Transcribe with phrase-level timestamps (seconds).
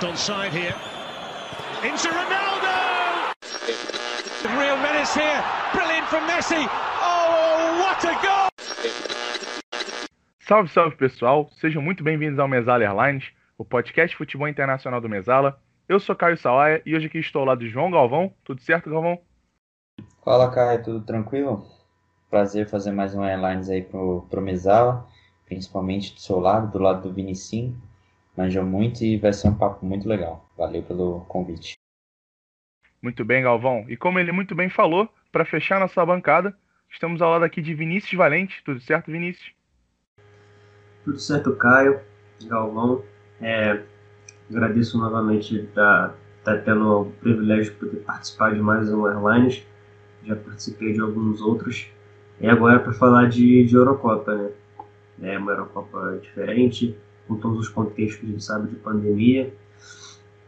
[0.00, 0.74] Left on side here.
[1.84, 3.34] Into Ronaldo!
[4.56, 5.44] Real menace here.
[5.74, 6.66] Brilliant from Messi.
[7.02, 8.48] Oh, what a goal!
[10.40, 13.24] Salve, salve pessoal, sejam muito bem-vindos ao Mesala Airlines,
[13.58, 15.60] o podcast futebol internacional do Mesala.
[15.86, 18.32] Eu sou Caio Sawaia e hoje aqui estou ao lado de João Galvão.
[18.42, 19.18] Tudo certo, Galvão?
[20.24, 21.66] Fala, Caio, tudo tranquilo?
[22.30, 25.06] Prazer fazer mais um Airlines aí pro, pro Mesala,
[25.44, 27.89] principalmente do seu lado, do lado do Vinicinho.
[28.40, 30.50] Manja muito e vai ser um papo muito legal.
[30.56, 31.74] Valeu pelo convite.
[33.02, 33.84] Muito bem, Galvão.
[33.86, 36.56] E como ele muito bem falou, para fechar nossa bancada,
[36.90, 38.62] estamos ao lado aqui de Vinícius Valente.
[38.64, 39.52] Tudo certo, Vinícius?
[41.04, 42.00] Tudo certo, Caio,
[42.46, 43.04] Galvão.
[43.42, 43.82] É,
[44.48, 46.08] agradeço novamente estar
[46.42, 49.66] tá, tá tendo o privilégio de poder participar de mais um Airlines.
[50.24, 51.92] Já participei de alguns outros.
[52.40, 54.34] E agora é para falar de, de Eurocopa,
[55.18, 55.34] né?
[55.34, 56.96] É uma Eurocopa diferente,
[57.30, 59.54] com todos os contextos, sabe, de pandemia.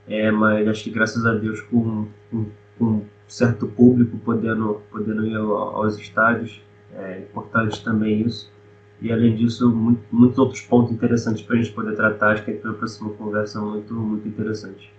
[0.09, 2.47] É, mas acho que graças a Deus com, com,
[2.77, 6.61] com certo público podendo, podendo ir aos estádios,
[6.93, 8.53] é importante também isso.
[9.01, 12.33] E além disso, muito, muitos outros pontos interessantes para a gente poder tratar.
[12.33, 14.93] Acho que a próxima conversa é muito, muito interessante.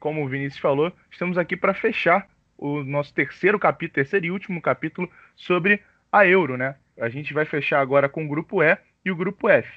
[0.00, 4.60] Como o Vinícius falou, estamos aqui para fechar o nosso terceiro capítulo, terceiro e último
[4.60, 6.76] capítulo sobre a Euro, né?
[7.00, 9.68] A gente vai fechar agora com o grupo E e o grupo F.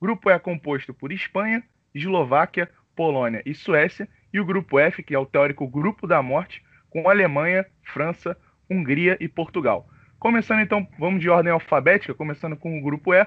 [0.00, 1.62] Grupo E é composto por Espanha,
[1.94, 6.62] Eslováquia, Polônia e Suécia, e o grupo F, que é o teórico grupo da morte,
[6.90, 8.36] com Alemanha, França,
[8.70, 9.88] Hungria e Portugal.
[10.18, 13.26] Começando então, vamos de ordem alfabética, começando com o grupo E.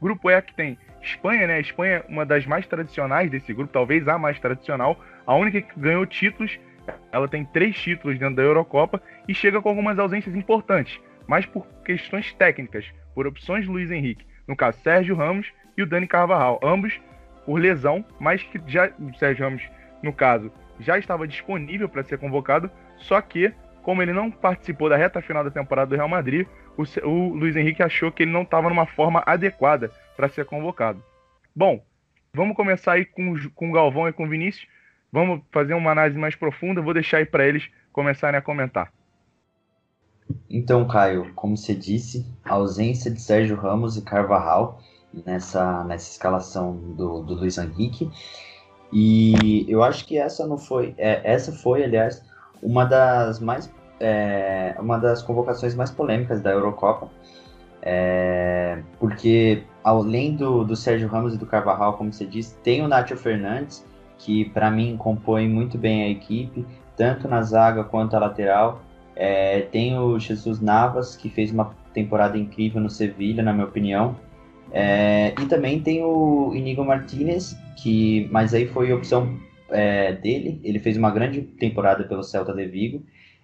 [0.00, 1.54] Grupo E que tem Espanha, né?
[1.56, 5.60] A Espanha é uma das mais tradicionais desse grupo, talvez a mais tradicional, a única
[5.60, 6.58] que ganhou títulos.
[7.12, 11.66] Ela tem três títulos dentro da Eurocopa e chega com algumas ausências importantes, mas por
[11.84, 17.00] questões técnicas, por opções Luiz Henrique, no caso Sérgio Ramos e o Dani Carvajal, ambos
[17.46, 19.62] por lesão, mas que já o Sérgio Ramos,
[20.02, 24.96] no caso, já estava disponível para ser convocado, só que como ele não participou da
[24.96, 28.42] reta final da temporada do Real Madrid, o, o Luiz Henrique achou que ele não
[28.42, 31.02] estava numa forma adequada para ser convocado.
[31.54, 31.82] Bom,
[32.32, 34.66] vamos começar aí com, com o Galvão e com o Vinícius.
[35.12, 36.82] Vamos fazer uma análise mais profunda.
[36.82, 38.92] Vou deixar aí para eles começarem a comentar.
[40.48, 44.80] Então, Caio, como você disse, a ausência de Sérgio Ramos e Carvajal
[45.24, 48.10] nessa, nessa escalação do, do Luiz Henrique.
[48.92, 52.24] E eu acho que essa não foi, é, essa foi, aliás,
[52.62, 53.70] uma das mais
[54.00, 57.08] é, uma das convocações mais polêmicas da Eurocopa,
[57.82, 62.88] é, porque além do, do Sérgio Ramos e do Carvajal, como você disse, tem o
[62.88, 63.84] Nacho Fernandes,
[64.18, 66.64] que para mim compõe muito bem a equipe,
[66.96, 68.82] tanto na zaga quanto na lateral.
[69.14, 74.16] É, tem o Jesus Navas, que fez uma temporada incrível no Sevilha, na minha opinião.
[74.72, 79.38] É, e também tem o Inigo Martinez, que, mas aí foi opção
[79.70, 80.60] é, dele.
[80.64, 83.02] Ele fez uma grande temporada pelo Celta de Vigo,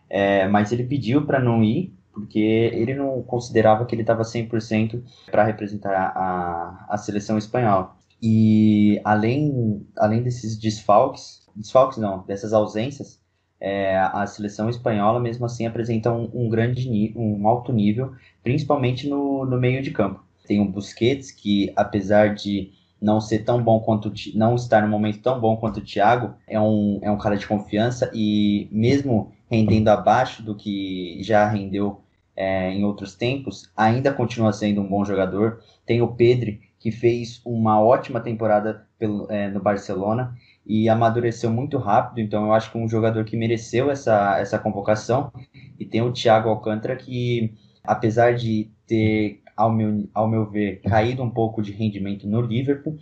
[0.09, 5.03] é, mas ele pediu para não ir, porque ele não considerava que ele estava 100%
[5.31, 7.93] para representar a, a seleção espanhola.
[8.23, 13.19] E além, além desses desfalques, desfalques não, dessas ausências,
[13.59, 19.45] é, a seleção espanhola mesmo assim apresenta um, um grande um alto nível, principalmente no,
[19.45, 20.23] no meio de campo.
[20.47, 25.23] Tem o Busquets, que apesar de não ser tão bom quanto não estar no momento
[25.23, 29.89] tão bom quanto o Thiago, é um, é um cara de confiança e mesmo rendendo
[29.89, 32.01] abaixo do que já rendeu
[32.41, 35.61] é, em outros tempos, ainda continua sendo um bom jogador.
[35.85, 40.35] Tem o Pedri, que fez uma ótima temporada pelo, é, no Barcelona
[40.65, 45.31] e amadureceu muito rápido, então eu acho que um jogador que mereceu essa, essa convocação.
[45.79, 47.53] E tem o Thiago Alcântara, que
[47.85, 52.97] apesar de ter, ao meu, ao meu ver, caído um pouco de rendimento no Liverpool,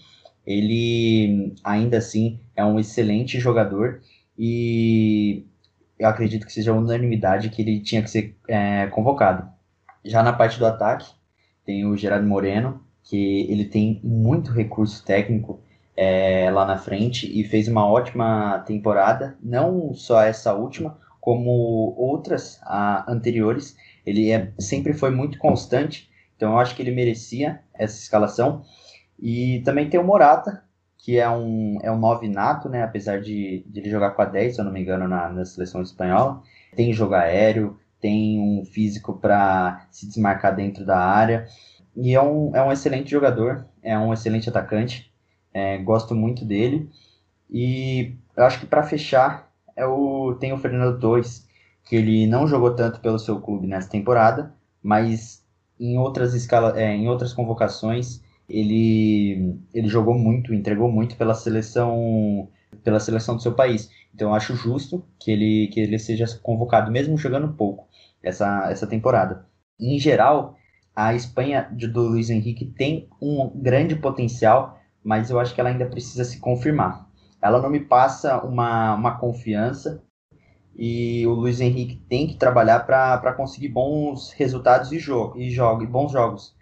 [0.44, 4.00] ele ainda assim é um excelente jogador
[4.36, 5.46] e
[5.98, 9.48] eu acredito que seja unanimidade que ele tinha que ser é, convocado.
[10.04, 11.10] Já na parte do ataque,
[11.64, 15.60] tem o Gerardo Moreno, que ele tem muito recurso técnico
[15.96, 22.60] é, lá na frente e fez uma ótima temporada, não só essa última, como outras
[22.62, 23.76] a, anteriores.
[24.06, 28.62] Ele é, sempre foi muito constante, então eu acho que ele merecia essa escalação.
[29.18, 30.62] E também tem o Morata,
[30.98, 32.82] que é um, é um 9 nato, né?
[32.82, 35.44] Apesar de, de ele jogar com a 10, se eu não me engano, na, na
[35.44, 36.42] seleção espanhola.
[36.74, 41.46] Tem jogo aéreo, tem um físico para se desmarcar dentro da área.
[41.96, 45.12] E é um, é um excelente jogador, é um excelente atacante.
[45.54, 46.90] É, gosto muito dele.
[47.50, 51.48] E eu acho que para fechar é o, tem o Fernando Torres,
[51.84, 54.52] que ele não jogou tanto pelo seu clube nessa temporada,
[54.82, 55.44] mas
[55.78, 62.48] em outras, escala, é, em outras convocações ele, ele jogou muito, entregou muito pela seleção
[62.82, 63.90] pela seleção do seu país.
[64.14, 67.88] Então eu acho justo que ele, que ele seja convocado, mesmo jogando pouco,
[68.22, 69.46] essa, essa temporada.
[69.80, 70.56] Em geral,
[70.94, 75.86] a Espanha do Luiz Henrique tem um grande potencial, mas eu acho que ela ainda
[75.86, 77.08] precisa se confirmar.
[77.40, 80.02] Ela não me passa uma, uma confiança
[80.76, 85.82] e o Luiz Henrique tem que trabalhar para conseguir bons resultados e, jogo, e, jogo,
[85.82, 86.54] e bons jogos.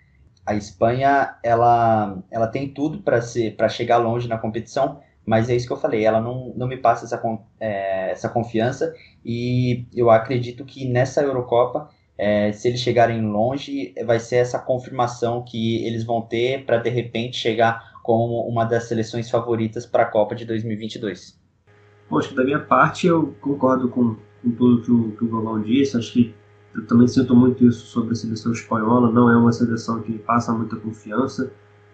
[0.46, 5.72] A Espanha ela, ela tem tudo para chegar longe na competição, mas é isso que
[5.72, 7.20] eu falei, ela não, não me passa essa,
[7.58, 8.94] é, essa confiança
[9.25, 15.43] e eu acredito que nessa Eurocopa, é, se eles chegarem longe, vai ser essa confirmação
[15.43, 20.06] que eles vão ter para de repente chegar como uma das seleções favoritas para a
[20.06, 21.37] Copa de 2022.
[22.08, 25.96] Poxa, da minha parte eu concordo com, com tudo que o, que o Galvão disse,
[25.96, 26.32] acho que
[26.76, 30.52] eu também sinto muito isso sobre a seleção espanhola, não é uma seleção que passa
[30.52, 31.50] muita confiança,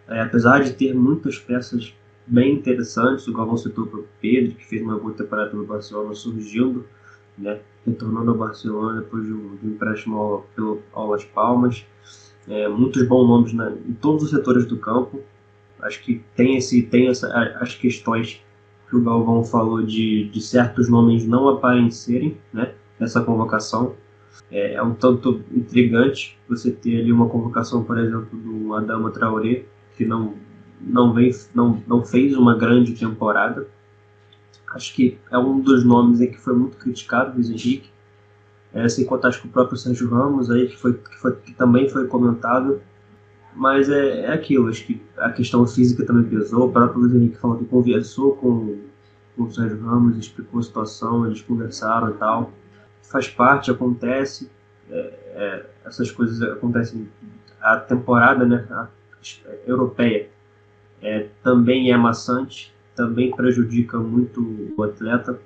[0.09, 1.95] é, apesar de ter muitas peças
[2.27, 3.27] bem interessantes.
[3.29, 6.85] O Galvão citou o Pedro, que fez uma boa temporada pelo Barcelona, surgindo,
[7.39, 11.87] né, retornando ao Barcelona depois de um, de um empréstimo ao, pelo, ao Las Palmas.
[12.49, 15.21] É, muitos bons nomes né, em todos os setores do campo.
[15.81, 17.29] Acho que tem, esse, tem essa,
[17.61, 18.43] as questões
[18.89, 23.95] que o Galvão falou de, de certos nomes não aparecerem né, nessa convocação.
[24.51, 29.65] É, é, um tanto intrigante você ter ali uma convocação, por exemplo, do Adama Traoré,
[29.97, 30.35] que não
[30.85, 33.67] não, vem, não, não fez uma grande temporada.
[34.75, 37.91] Acho que é um dos nomes em que foi muito criticado, Luiz Henrique.
[38.73, 41.89] É, sem contar que o próprio Sérgio Ramos, aí, que, foi, que, foi, que também
[41.89, 42.81] foi comentado.
[43.55, 46.69] Mas é, é aquilo, acho que a questão física também pesou.
[46.69, 48.79] O próprio Luiz Henrique falou que conversou com,
[49.37, 52.51] com o Sérgio Ramos, explicou a situação, eles conversaram e tal.
[53.13, 54.51] Faz parte, acontece.
[54.91, 54.97] É,
[55.35, 57.07] é, essas coisas acontecem.
[57.61, 58.89] A temporada né, a,
[59.67, 60.29] europeia
[61.03, 65.39] é, também é maçante, também prejudica muito o atleta.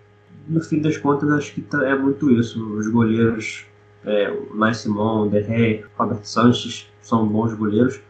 [0.47, 2.65] No fim das contas, acho que tá, é muito isso.
[2.77, 3.67] Os goleiros,
[4.05, 8.01] é, o Simon, Derré, Robert Sanches, são bons goleiros.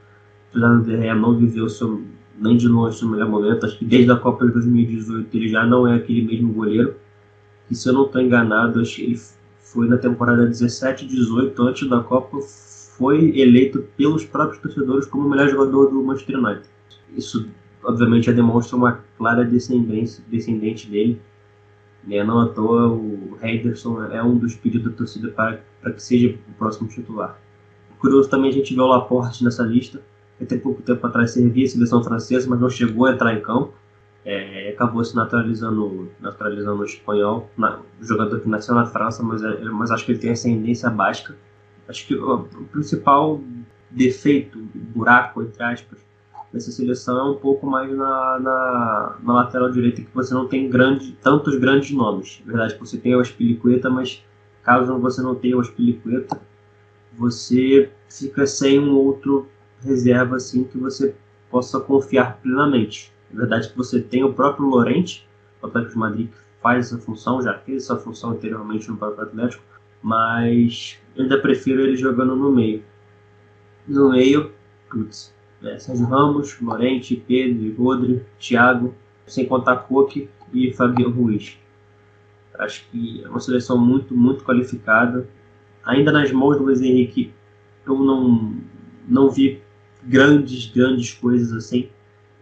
[0.51, 2.03] Apesar do Derré não viver o seu,
[2.39, 5.49] nem de longe o seu melhor momento, acho que desde a Copa de 2018 ele
[5.49, 6.95] já não é aquele mesmo goleiro.
[7.71, 9.21] E se eu não estou enganado, acho que ele
[9.77, 12.39] foi na temporada 17 18, antes da Copa,
[12.97, 16.67] foi eleito pelos próprios torcedores como o melhor jogador do Manchester United.
[17.15, 17.47] Isso,
[17.85, 21.21] obviamente, já demonstra uma clara descendência, descendente dele.
[22.07, 22.25] Né?
[22.25, 26.35] Não à toa, o Henderson é um dos pedidos da torcida para, para que seja
[26.49, 27.39] o próximo titular.
[27.99, 30.01] Curioso também a gente vê o Laporte nessa lista.
[30.41, 33.75] Até pouco tempo atrás servia a seleção francesa, mas não chegou a entrar em campo.
[34.29, 39.93] É, acabou se naturalizando, naturalizando espanhol, na, jogador que nasceu na França, mas, é, mas
[39.93, 41.37] acho que ele tem ascendência basca.
[41.89, 43.41] Acho que o, o principal
[43.89, 46.05] defeito, buraco, entre aspas,
[46.53, 50.69] nessa seleção é um pouco mais na, na, na lateral direita, que você não tem
[50.69, 52.43] grande, tantos grandes nomes.
[52.45, 54.25] Na verdade, você tem o Aspilicueta, mas
[54.63, 56.41] caso você não tenha o Aspilicueta,
[57.13, 59.49] você fica sem um outro
[59.83, 61.15] reserva assim que você
[61.51, 63.13] possa confiar plenamente.
[63.31, 65.27] Na verdade, que você tem o próprio Lorente,
[65.61, 69.25] o Atlético de Madrid, que faz essa função, já fez essa função anteriormente no próprio
[69.25, 69.63] Atlético,
[70.03, 72.83] mas eu ainda prefiro ele jogando no meio.
[73.87, 74.53] No meio,
[74.91, 78.95] putz, é, Sérgio Ramos, Lorente, Pedro, Rodri, Thiago,
[79.27, 81.59] sem contar Coque e Fabio Ruiz.
[82.59, 85.29] Acho que é uma seleção muito, muito qualificada.
[85.85, 87.33] Ainda nas mãos do Luiz Henrique,
[87.87, 88.57] eu não,
[89.07, 89.63] não vi
[90.03, 91.89] grandes, grandes coisas assim.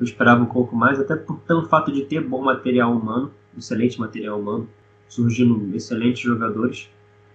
[0.04, 3.98] Eu esperava um pouco mais, até por pelo fato de ter bom material humano, excelente
[3.98, 4.68] material humano,
[5.08, 6.90] surgindo excelentes jogadores.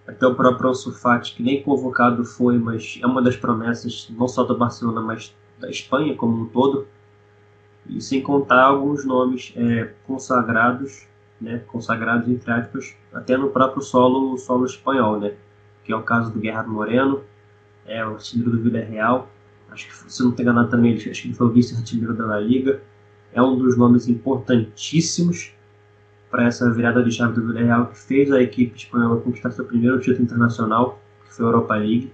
[0.06, 0.94] Até o próprio Ansu
[1.34, 5.68] que nem convocado foi, mas é uma das promessas, não só do Barcelona, mas da
[5.68, 6.86] Espanha como um todo,
[7.88, 11.08] e sem contar alguns nomes é, consagrados,
[11.40, 15.34] né, consagrados entre aspas, até no próprio solo, solo espanhol, né,
[15.82, 17.24] que é o caso do Guerra Moreno,
[17.84, 19.28] é o artilheiro do Vila Real,
[19.70, 22.40] acho que se não tem enganado também, acho que ele foi o vice-artilheiro da La
[22.40, 22.82] Liga,
[23.32, 25.54] é um dos nomes importantíssimos
[26.30, 29.64] para essa virada de chave do Vila Real que fez a equipe espanhola conquistar seu
[29.64, 32.12] primeiro título internacional, que foi a Europa League,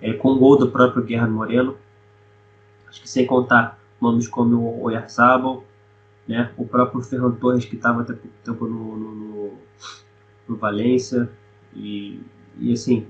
[0.00, 1.76] é, com o gol do próprio Guerra Moreno,
[2.96, 5.62] Acho que sem contar nomes como o Oyarzabal,
[6.26, 6.50] né?
[6.56, 9.52] o próprio Ferran Torres, que estava até pouco tempo no, no, no,
[10.48, 11.30] no Valência.
[11.74, 12.20] E,
[12.58, 13.06] e assim,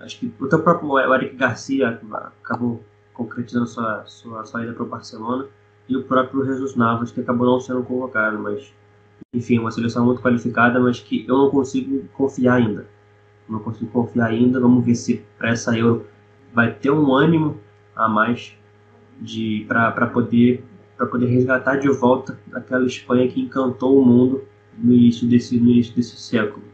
[0.00, 2.00] acho que o próprio Eric Garcia
[2.42, 2.82] acabou
[3.18, 5.46] concretizando sua, sua saída para o Barcelona.
[5.88, 8.72] E o próprio Jesus Navas, que acabou não sendo convocado, mas
[9.34, 12.86] enfim, uma seleção muito qualificada, mas que eu não consigo confiar ainda.
[13.48, 14.60] Não consigo confiar ainda.
[14.60, 16.06] Vamos ver se para essa Euro
[16.54, 17.58] vai ter um ânimo
[17.96, 18.56] a mais
[19.20, 20.64] de para poder
[20.96, 24.42] para poder resgatar de volta aquela Espanha que encantou o mundo
[24.76, 26.64] no início desse no início desse século.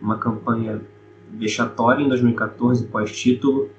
[0.00, 0.80] Uma campanha
[1.32, 3.70] vexatória em 2014 pós-título,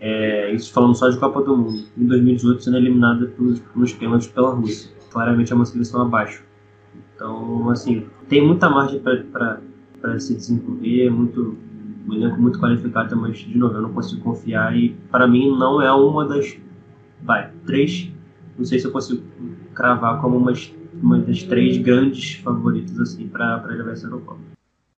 [0.00, 1.84] é, isso falando só de Copa do Mundo.
[1.96, 4.90] Em 2018 sendo eliminada pelos, nos pênaltis pela Rússia.
[5.10, 6.42] Claramente é uma seleção abaixo.
[7.14, 11.58] Então, assim, tem muita margem para se desenvolver, muito,
[12.08, 15.82] um elenco muito qualificado, mas, de novo, eu não consigo confiar e, para mim, não
[15.82, 16.56] é uma das,
[17.22, 18.10] vai, três,
[18.56, 19.22] não sei se eu consigo
[19.74, 24.40] cravar como umas, uma das três grandes favoritas, assim, para levar essa Eurocopa.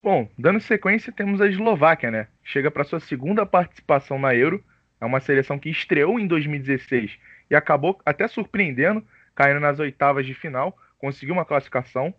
[0.02, 2.26] Bom, dando sequência, temos a Eslováquia, né?
[2.42, 4.62] Chega para sua segunda participação na Euro,
[5.00, 7.18] é uma seleção que estreou em 2016
[7.50, 9.04] e acabou até surpreendendo,
[9.34, 12.14] caindo nas oitavas de final, conseguiu uma classificação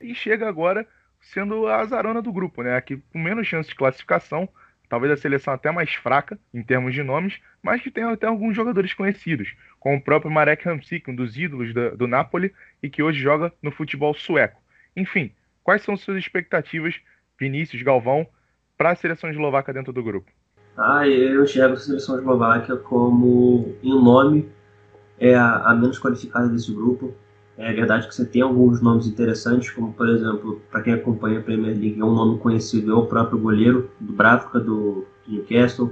[0.00, 0.86] e chega agora
[1.20, 2.76] sendo a azarona do grupo, né?
[2.76, 4.48] Aqui com menos chance de classificação,
[4.88, 8.54] talvez a seleção até mais fraca em termos de nomes, mas que tem até alguns
[8.54, 13.02] jogadores conhecidos, como o próprio Marek Hamsik, um dos ídolos do, do Napoli e que
[13.02, 14.60] hoje joga no futebol sueco.
[14.94, 15.32] Enfim,
[15.64, 17.00] quais são suas expectativas,
[17.38, 18.28] Vinícius, Galvão,
[18.76, 20.30] para a seleção eslovaca dentro do grupo?
[20.76, 24.48] Ah, eu enxergo a seleção eslovaca como, em nome,
[25.18, 27.14] é a, a menos qualificada desse grupo
[27.58, 31.42] é verdade que você tem alguns nomes interessantes, como por exemplo, para quem acompanha a
[31.42, 35.90] Premier League, é um nome conhecido, é o próprio goleiro do Bravka, do Newcastle.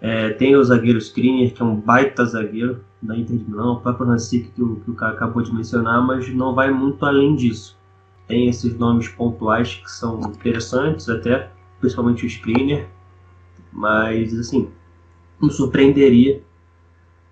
[0.00, 3.80] É, tem o zagueiro Skriniar, que é um baita zagueiro da Inter de Milão, o
[3.80, 7.36] próprio Hansik, que o, que o cara acabou de mencionar, mas não vai muito além
[7.36, 7.76] disso.
[8.26, 12.86] Tem esses nomes pontuais que são interessantes até, principalmente o Skriniar,
[13.78, 14.68] mas assim,
[15.40, 16.42] me surpreenderia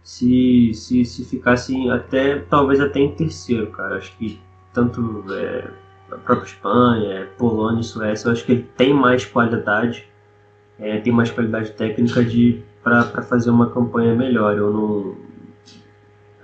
[0.03, 3.97] se, se, se ficasse até, talvez até em terceiro, cara.
[3.97, 4.41] Acho que
[4.73, 5.69] tanto é,
[6.13, 10.09] a própria Espanha, Polônia e Suécia, eu acho que ele tem mais qualidade,
[10.79, 14.57] é, tem mais qualidade técnica de para fazer uma campanha melhor.
[14.57, 15.17] Eu não.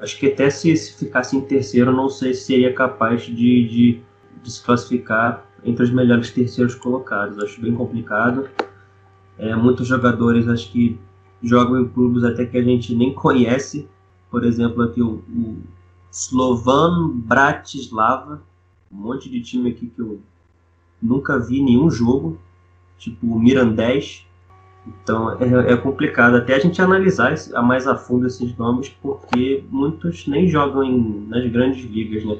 [0.00, 4.00] Acho que até se, se ficasse em terceiro, não sei se seria capaz de, de,
[4.42, 7.38] de se classificar entre os melhores terceiros colocados.
[7.38, 8.50] Acho bem complicado.
[9.42, 10.96] É, muitos jogadores acho que
[11.42, 13.88] jogam em clubes até que a gente nem conhece.
[14.30, 15.56] Por exemplo, aqui o, o
[16.12, 18.40] Slovan Bratislava,
[18.90, 20.20] um monte de time aqui que eu
[21.02, 22.38] nunca vi nenhum jogo,
[22.96, 24.24] tipo o Mirandés.
[24.86, 29.64] Então é, é, complicado até a gente analisar a mais a fundo esses nomes, porque
[29.68, 32.38] muitos nem jogam em, nas grandes ligas, né?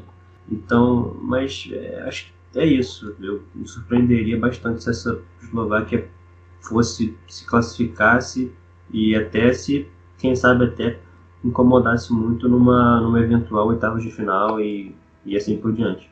[0.49, 3.17] Então, mas é, acho que é isso.
[3.21, 6.09] Eu me surpreenderia bastante se essa Eslováquia
[6.63, 8.53] fosse se classificasse
[8.91, 9.89] e até se,
[10.19, 10.99] quem sabe até
[11.45, 16.11] incomodasse muito numa, numa eventual oitava de final e, e assim por diante.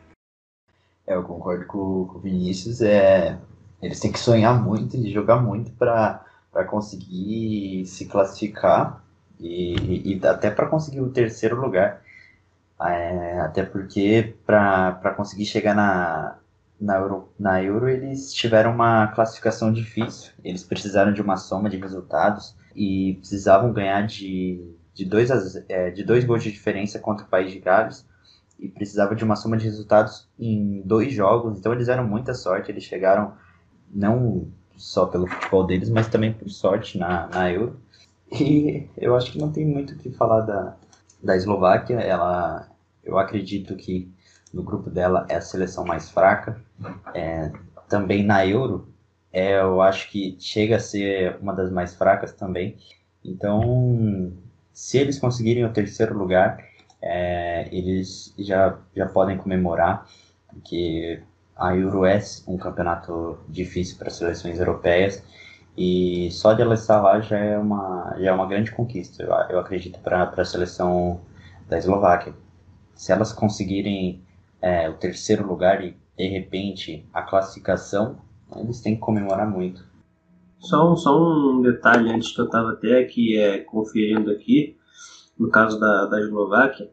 [1.06, 3.38] É, eu concordo com, com o Vinícius, é,
[3.82, 6.24] eles têm que sonhar muito e jogar muito para
[6.68, 9.04] conseguir se classificar
[9.38, 12.02] e, e até para conseguir o terceiro lugar.
[12.82, 16.38] É, até porque para conseguir chegar na,
[16.80, 21.76] na Euro, na Euro eles tiveram uma classificação difícil, eles precisaram de uma soma de
[21.76, 25.30] resultados e precisavam ganhar de, de, dois,
[25.68, 28.06] é, de dois gols de diferença contra o País de Gales
[28.58, 32.70] e precisava de uma soma de resultados em dois jogos, então eles deram muita sorte,
[32.70, 33.34] eles chegaram
[33.92, 37.78] não só pelo futebol deles, mas também por sorte na, na Euro.
[38.32, 40.76] E eu acho que não tem muito o que falar da,
[41.22, 42.68] da Eslováquia, ela,
[43.04, 44.10] eu acredito que
[44.52, 46.60] no grupo dela é a seleção mais fraca,
[47.14, 47.50] é,
[47.88, 48.90] também na Euro
[49.32, 52.76] é, eu acho que chega a ser uma das mais fracas também.
[53.24, 54.32] Então,
[54.72, 56.58] se eles conseguirem o terceiro lugar,
[57.00, 60.06] é, eles já, já podem comemorar,
[60.48, 61.22] porque
[61.56, 65.22] a Euro é um campeonato difícil para seleções europeias
[65.76, 69.30] e só de ela estar lá já é uma, já é uma grande conquista, eu,
[69.50, 71.20] eu acredito, para a seleção
[71.68, 72.34] da Eslováquia.
[72.94, 74.22] Se elas conseguirem
[74.60, 78.18] é, o terceiro lugar e, de repente, a classificação
[78.54, 79.82] eles têm que comemorar muito.
[80.58, 84.76] Só um, só um detalhe antes que eu estava até aqui é, conferindo aqui,
[85.38, 86.90] no caso da, da Eslováquia,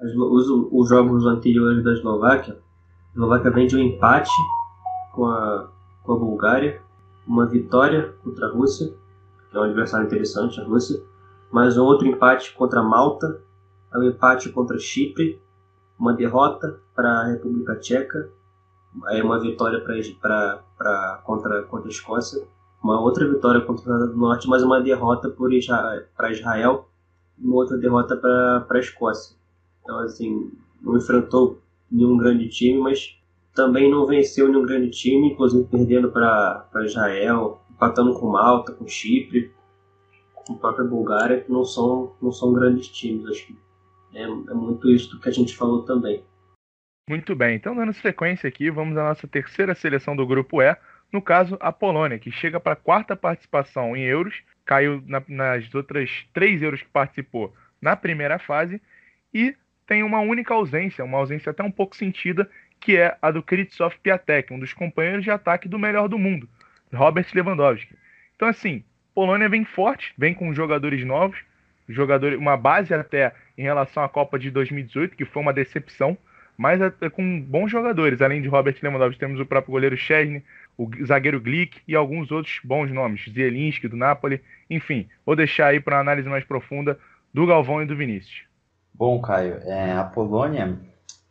[0.00, 4.32] as, os, os jogos anteriores da Eslováquia, a Eslováquia vem de um empate
[5.14, 5.68] com a,
[6.02, 6.82] com a Bulgária,
[7.28, 8.92] uma vitória contra a Rússia,
[9.52, 11.00] que é um adversário interessante, a Rússia,
[11.52, 13.40] mais um outro empate contra a Malta,
[13.94, 15.40] um empate contra Chipre,
[15.96, 18.36] uma derrota para a República Tcheca
[19.06, 22.46] aí uma vitória pra, contra, contra a Escócia,
[22.82, 25.34] uma outra vitória contra a do Norte, mas uma derrota
[26.16, 26.88] para Israel
[27.38, 29.36] e uma outra derrota para a Escócia.
[29.82, 33.18] Então, assim, não enfrentou nenhum grande time, mas
[33.54, 39.52] também não venceu nenhum grande time, inclusive perdendo para Israel, empatando com Malta, com Chipre,
[40.34, 43.26] com a própria Bulgária, que não são, não são grandes times.
[43.26, 43.58] Acho que
[44.14, 46.22] é, é muito isso que a gente falou também.
[47.08, 50.76] Muito bem, então dando sequência aqui, vamos à nossa terceira seleção do grupo E,
[51.10, 55.74] no caso a Polônia, que chega para a quarta participação em euros, caiu na, nas
[55.74, 58.78] outras três euros que participou na primeira fase
[59.32, 62.46] e tem uma única ausência, uma ausência até um pouco sentida,
[62.78, 66.46] que é a do Krzysztof Piatek, um dos companheiros de ataque do melhor do mundo,
[66.92, 67.96] Robert Lewandowski.
[68.36, 68.84] Então assim,
[69.14, 71.38] Polônia vem forte, vem com jogadores novos,
[71.88, 76.18] jogadores, uma base até em relação à Copa de 2018, que foi uma decepção,
[76.58, 78.20] mas é com bons jogadores.
[78.20, 80.42] Além de Robert Lewandowski, temos o próprio goleiro Chesney,
[80.76, 84.42] o zagueiro Glick e alguns outros bons nomes, Zielinski do Napoli.
[84.68, 86.98] Enfim, vou deixar aí para uma análise mais profunda
[87.32, 88.42] do Galvão e do Vinícius.
[88.92, 90.76] Bom, Caio, é, a Polônia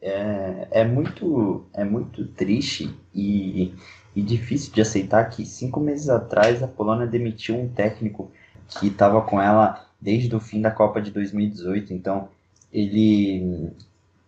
[0.02, 3.74] é, é, muito, é muito triste e,
[4.16, 8.32] e difícil de aceitar que cinco meses atrás a Polônia demitiu um técnico
[8.70, 11.94] que estava com ela desde o fim da Copa de 2018.
[11.94, 12.30] Então,
[12.72, 13.74] ele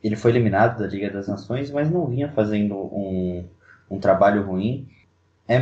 [0.04, 3.46] ele foi eliminado da Liga das Nações, mas não vinha fazendo um,
[3.90, 4.88] um trabalho ruim.
[5.48, 5.62] É,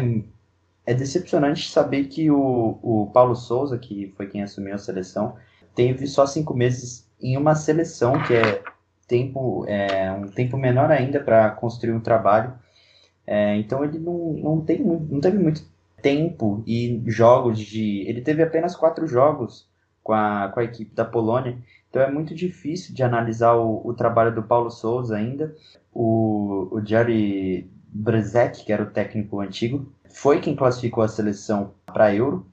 [0.86, 5.36] é decepcionante saber que o, o Paulo Souza, que foi quem assumiu a seleção,
[5.76, 8.62] teve só cinco meses em uma seleção que é
[9.08, 12.54] tempo é um tempo menor ainda para construir um trabalho.
[13.26, 15.64] É, então ele não, não, tem, não teve muito
[16.02, 18.02] tempo e jogos de.
[18.08, 19.68] Ele teve apenas quatro jogos
[20.04, 21.58] com a, com a equipe da Polônia.
[21.90, 25.56] Então é muito difícil de analisar o, o trabalho do Paulo Souza ainda.
[25.94, 32.14] O, o Jerry Brezek, que era o técnico antigo, foi quem classificou a seleção para
[32.14, 32.46] Euro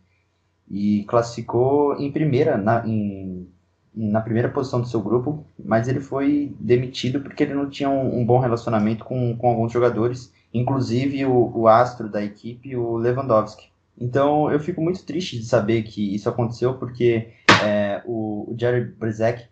[0.71, 3.47] e classificou em primeira, na, em,
[3.95, 8.21] na primeira posição do seu grupo, mas ele foi demitido porque ele não tinha um,
[8.21, 13.69] um bom relacionamento com, com alguns jogadores, inclusive o, o astro da equipe, o Lewandowski.
[13.99, 17.29] Então eu fico muito triste de saber que isso aconteceu, porque
[17.65, 18.57] é, o, o,
[18.99, 19.47] Brzek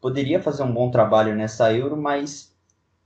[0.00, 2.54] poderia fazer um bom trabalho nessa Euro, mas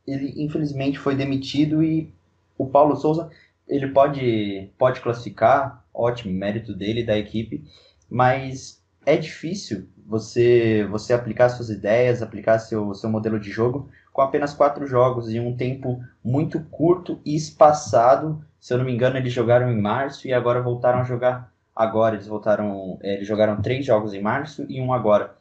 [0.06, 2.12] ele infelizmente foi demitido e
[2.58, 3.30] o Paulo Souza
[3.68, 7.64] ele pode, pode classificar, ótimo, mérito dele, da equipe,
[8.10, 14.20] mas é difícil você você aplicar suas ideias, aplicar seu, seu modelo de jogo com
[14.20, 18.44] apenas quatro jogos em um tempo muito curto e espaçado.
[18.58, 21.50] Se eu não me engano, eles jogaram em março e agora voltaram a jogar
[21.82, 22.14] agora.
[22.14, 25.34] Eles voltaram, é, eles jogaram três jogos em março e um agora.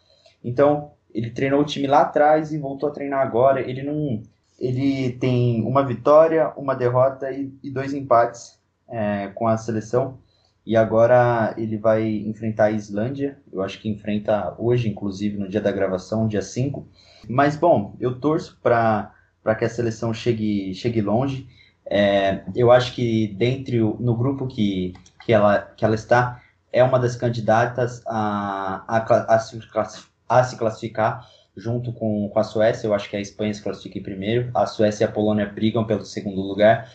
[0.43, 3.62] Então, ele treinou o time lá atrás e voltou a treinar agora.
[3.62, 4.21] Ele não,
[4.60, 10.17] ele tem uma vitória, uma derrota e, e dois empates é, com a seleção.
[10.65, 13.39] E agora ele vai enfrentar a Islândia.
[13.52, 16.88] Eu acho que enfrenta hoje, inclusive, no dia da gravação, dia 5.
[17.28, 19.12] Mas, bom, eu torço para
[19.58, 21.47] que a seleção chegue, chegue longe.
[21.89, 24.93] É, eu acho que dentro no grupo que,
[25.25, 29.60] que, ela, que ela está, é uma das candidatas a, a, a, se,
[30.28, 32.88] a se classificar junto com, com a Suécia.
[32.88, 35.86] Eu acho que a Espanha se classifica em primeiro, a Suécia e a Polônia brigam
[35.86, 36.89] pelo segundo lugar.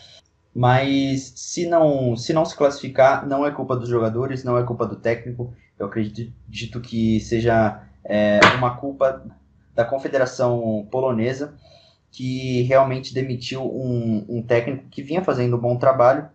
[0.53, 4.87] Mas se não, se não se classificar, não é culpa dos jogadores, não é culpa
[4.87, 5.53] do técnico.
[5.77, 9.21] Eu acredito que seja é, uma culpa
[9.75, 11.53] da Confederação Polonesa
[12.15, 16.29] que realmente demitiu um, um técnico que vinha fazendo um bom trabalho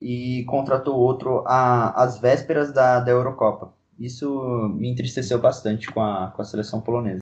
[0.00, 3.74] e contratou outro às vésperas da, da Eurocopa.
[3.98, 7.20] Isso me entristeceu bastante com a, com a seleção polonesa.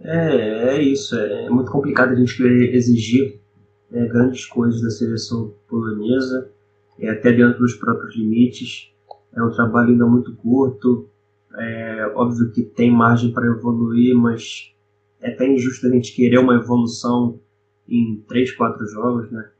[0.00, 1.16] É, é isso.
[1.16, 3.40] É muito complicado a gente querer exigir
[3.92, 6.50] é, grandes coisas da seleção polonesa,
[6.98, 8.92] é, até dentro dos próprios limites.
[9.36, 11.08] É um trabalho ainda muito curto.
[11.56, 14.74] É óbvio que tem margem para evoluir, mas
[15.20, 17.40] é até injusto a gente querer uma evolução
[17.88, 19.50] em 3, 4 jogos, né?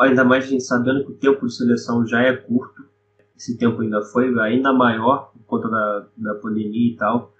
[0.00, 2.84] Ainda mais a gente sabendo que o tempo de seleção já é curto.
[3.36, 7.32] Esse tempo ainda foi ainda maior por conta da, da pandemia e tal.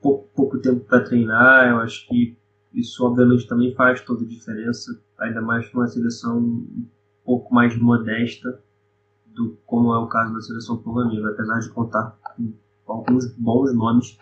[0.00, 2.36] Pouco, pouco tempo para treinar, eu acho que
[2.72, 6.86] isso obviamente também faz toda a diferença, ainda mais para uma seleção um
[7.24, 8.60] pouco mais modesta
[9.26, 12.18] do como é o caso da seleção polonesa, apesar de contar
[12.84, 14.18] com alguns bons nomes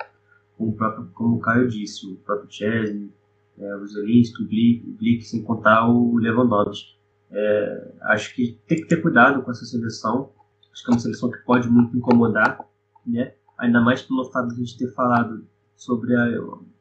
[0.57, 3.13] como o, próprio, como o Caio disse, o próprio Chesney,
[3.59, 6.95] é, o Zelinski, o Glick, o Glick, sem contar o Lewandowski.
[7.31, 10.31] É, acho que tem que ter cuidado com essa seleção.
[10.73, 12.61] Acho que é uma seleção que pode muito incomodar,
[13.07, 13.35] né?
[13.59, 16.25] ainda mais pelo fato de a gente ter falado sobre a,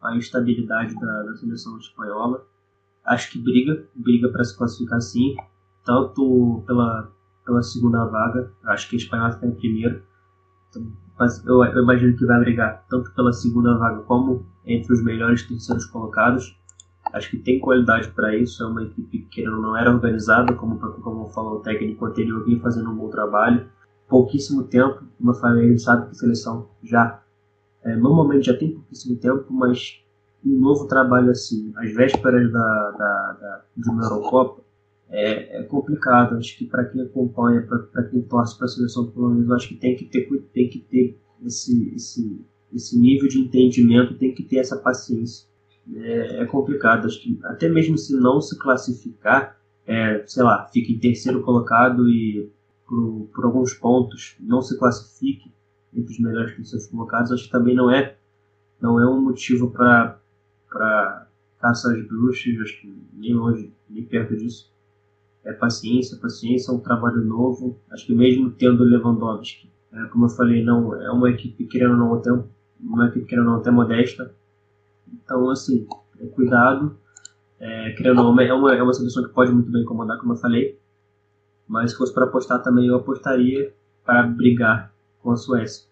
[0.03, 2.45] a instabilidade da, da seleção espanhola.
[3.05, 5.35] Acho que briga, briga para se classificar sim,
[5.85, 7.11] tanto pela,
[7.45, 10.01] pela segunda vaga, acho que a Espanha está em primeiro,
[10.69, 15.03] então, mas eu, eu, imagino que vai brigar tanto pela segunda vaga como entre os
[15.03, 16.57] melhores terceiros colocados.
[17.11, 18.63] Acho que tem qualidade para isso.
[18.63, 22.89] É uma equipe que não era organizada, como, como falou o técnico anterior, vinha fazendo
[22.89, 23.67] um bom trabalho.
[24.07, 27.21] Pouquíssimo tempo, como eu falei, a gente sabe que a seleção já
[27.83, 30.01] é, normalmente já tem pouquíssimo tempo, mas
[30.45, 34.62] um novo trabalho assim, às vésperas da, da, da de uma Eurocopa,
[35.13, 36.35] é, é complicado.
[36.35, 39.95] Acho que para quem acompanha, para quem torce para a seleção polonesa, acho que tem
[39.95, 42.41] que ter, tem que ter esse, esse,
[42.73, 45.47] esse nível de entendimento, tem que ter essa paciência.
[45.95, 47.05] É, é complicado.
[47.05, 52.09] Acho que até mesmo se não se classificar, é, sei lá, fica em terceiro colocado
[52.09, 52.49] e
[52.87, 55.51] por, por alguns pontos não se classifique
[55.93, 58.15] entre os melhores terceiros colocados, acho que também não é
[58.81, 60.19] não é um motivo para
[60.69, 61.27] para
[61.59, 64.72] caça às bruxas, acho que nem longe, nem perto disso.
[65.45, 67.79] É paciência, paciência, é um trabalho novo.
[67.91, 72.13] Acho que mesmo tendo Lewandowski, é, como eu falei, não é uma equipe querendo não
[72.13, 72.31] até
[72.79, 74.33] uma equipe querendo não até modesta.
[75.11, 75.87] Então, assim,
[76.19, 76.97] é cuidado.
[77.59, 80.37] É, querendo não, é uma, é uma seleção que pode muito bem incomodar, como eu
[80.37, 80.79] falei.
[81.67, 83.73] Mas se fosse para apostar também, eu apostaria
[84.05, 85.87] para brigar com a Suécia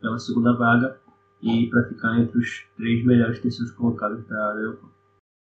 [0.00, 0.96] pela segunda vaga
[1.42, 4.97] e para ficar entre os três melhores terceiros colocados da Europa.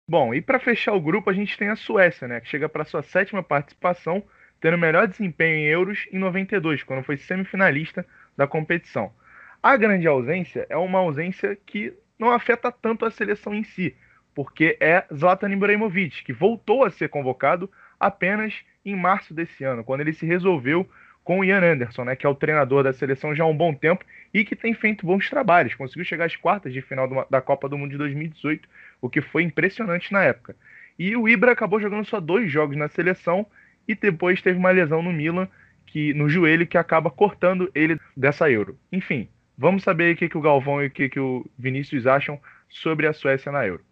[0.07, 2.83] Bom, e para fechar o grupo a gente tem a Suécia, né, que chega para
[2.83, 4.21] sua sétima participação,
[4.59, 9.13] tendo melhor desempenho em Euros em 92, quando foi semifinalista da competição.
[9.61, 13.95] A grande ausência é uma ausência que não afeta tanto a seleção em si,
[14.35, 20.01] porque é Zlatan Ibrahimovic, que voltou a ser convocado apenas em março desse ano, quando
[20.01, 20.89] ele se resolveu
[21.23, 23.73] com o Ian Anderson, né, que é o treinador da seleção já há um bom
[23.73, 25.75] tempo e que tem feito bons trabalhos.
[25.75, 28.67] Conseguiu chegar às quartas de final da Copa do Mundo de 2018,
[29.03, 30.55] o que foi impressionante na época.
[30.97, 33.45] E o Ibra acabou jogando só dois jogos na seleção
[33.85, 35.47] e depois teve uma lesão no Milan,
[35.85, 38.79] que no joelho, que acaba cortando ele dessa Euro.
[38.89, 42.39] Enfim, vamos saber o que, que o Galvão e o que, que o Vinícius acham
[42.69, 43.83] sobre a Suécia na Euro.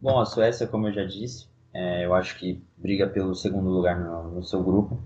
[0.00, 4.00] Bom, a Suécia, como eu já disse, é, eu acho que briga pelo segundo lugar
[4.00, 4.98] no, no seu grupo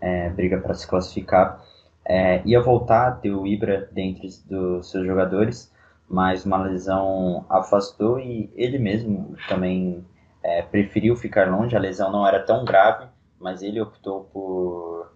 [0.00, 1.62] é, briga para se classificar.
[2.04, 5.72] É, ia voltar a ter o Ibra dentre dos seus jogadores,
[6.08, 10.04] mas uma lesão afastou e ele mesmo também
[10.42, 11.76] é, preferiu ficar longe.
[11.76, 13.06] A lesão não era tão grave,
[13.38, 15.12] mas ele optou por,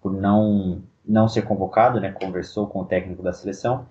[0.00, 2.12] por não, não ser convocado, né?
[2.12, 3.86] conversou com o técnico da seleção.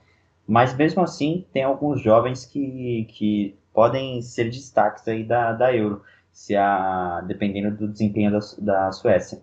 [0.46, 6.02] Mas mesmo assim, tem alguns jovens que, que podem ser destaques aí da, da Euro,
[6.32, 9.42] se a, dependendo do desempenho da, da Suécia.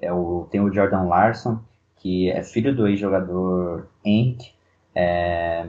[0.00, 1.60] É o, tem o Jordan Larson,
[1.96, 4.54] que é filho do ex-jogador Henrique,
[4.94, 5.68] é,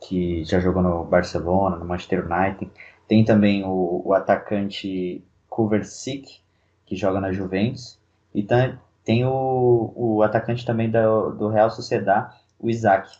[0.00, 2.70] que já jogou no Barcelona, no Manchester United.
[3.06, 6.40] Tem também o, o atacante Kuversik,
[6.86, 7.98] que joga na Juventus.
[8.34, 13.10] E tem, tem o, o atacante também do, do Real Sociedad, o Isaac.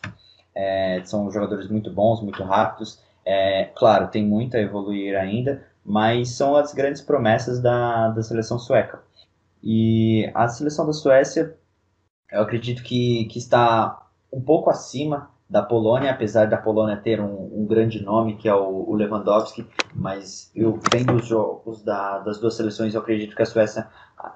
[0.53, 2.99] É, são jogadores muito bons, muito rápidos.
[3.25, 8.57] É, claro, tem muito a evoluir ainda, mas são as grandes promessas da, da seleção
[8.57, 9.01] sueca.
[9.63, 11.55] E a seleção da Suécia,
[12.31, 17.51] eu acredito que, que está um pouco acima da Polônia, apesar da Polônia ter um,
[17.53, 22.39] um grande nome, que é o, o, Lewandowski, mas eu vendo os jogos da, das
[22.39, 23.85] duas seleções, eu acredito que a Suécia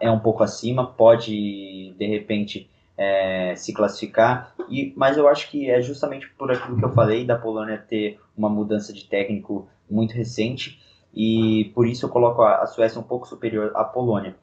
[0.01, 5.69] é um pouco acima, pode, de repente, é, se classificar, e, mas eu acho que
[5.69, 10.13] é justamente por aquilo que eu falei, da Polônia ter uma mudança de técnico muito
[10.13, 10.81] recente,
[11.13, 14.35] e por isso eu coloco a, a Suécia um pouco superior à Polônia.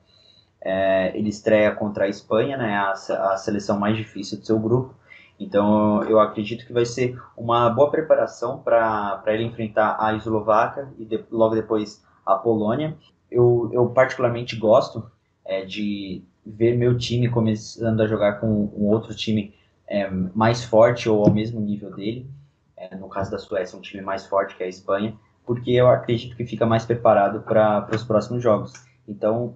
[0.59, 5.02] É, ele estreia contra a Espanha, né, a, a seleção mais difícil do seu grupo.
[5.43, 11.05] Então eu acredito que vai ser uma boa preparação para ele enfrentar a Eslováquia e
[11.05, 12.97] de, logo depois a Polônia.
[13.31, 15.11] Eu, eu particularmente gosto
[15.45, 19.55] é, de ver meu time começando a jogar com um outro time
[19.87, 22.31] é, mais forte ou ao mesmo nível dele.
[22.77, 26.37] É, no caso da Suécia, um time mais forte que a Espanha, porque eu acredito
[26.37, 28.73] que fica mais preparado para os próximos jogos.
[29.09, 29.55] Então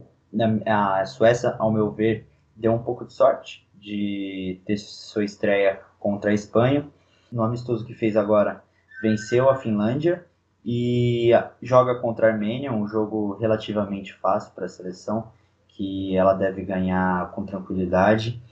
[0.66, 6.32] a Suécia, ao meu ver, deu um pouco de sorte de ter sua estreia contra
[6.32, 6.88] a Espanha.
[7.30, 8.64] No amistoso que fez agora,
[9.00, 10.26] venceu a Finlândia
[10.64, 11.30] e
[11.62, 15.30] joga contra a Armênia, um jogo relativamente fácil para a seleção,
[15.68, 18.42] que ela deve ganhar com tranquilidade.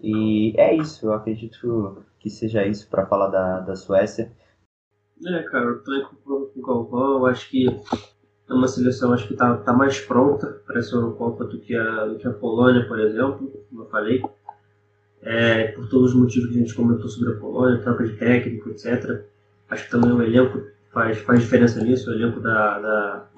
[0.00, 4.32] E é isso, eu acredito que seja isso para falar da, da Suécia.
[5.26, 7.66] É, cara, eu tô com o Galvão, eu acho que
[8.48, 12.06] é uma seleção acho que está tá mais pronta para essa Eurocopa do que, a,
[12.06, 14.22] do que a Polônia, por exemplo, como eu falei.
[15.22, 18.70] É, por todos os motivos que a gente comentou sobre a Polônia, troca de técnico,
[18.70, 19.22] etc.
[19.70, 22.10] Acho que também o elenco faz, faz diferença nisso.
[22.10, 23.28] O elenco da, da,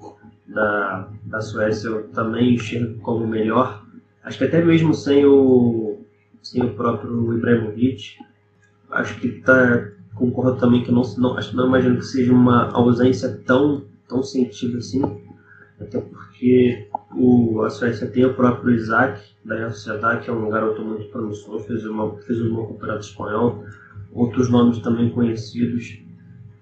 [0.47, 3.85] da, da Suécia eu também enxergo como melhor.
[4.23, 6.01] Acho que até mesmo sem o,
[6.43, 8.17] sem o próprio Ibrahimovic,
[8.91, 13.29] acho que tá, concordo também que não, não, acho, não imagino que seja uma ausência
[13.45, 15.03] tão tão sentido assim,
[15.81, 16.34] até porque
[17.15, 21.09] o, a Suécia tem o próprio Isaac, da Real Sociedade, que é um garoto muito
[21.11, 23.65] promissor, fez, uma, fez um bom campeonato espanhol,
[24.13, 26.03] outros nomes também conhecidos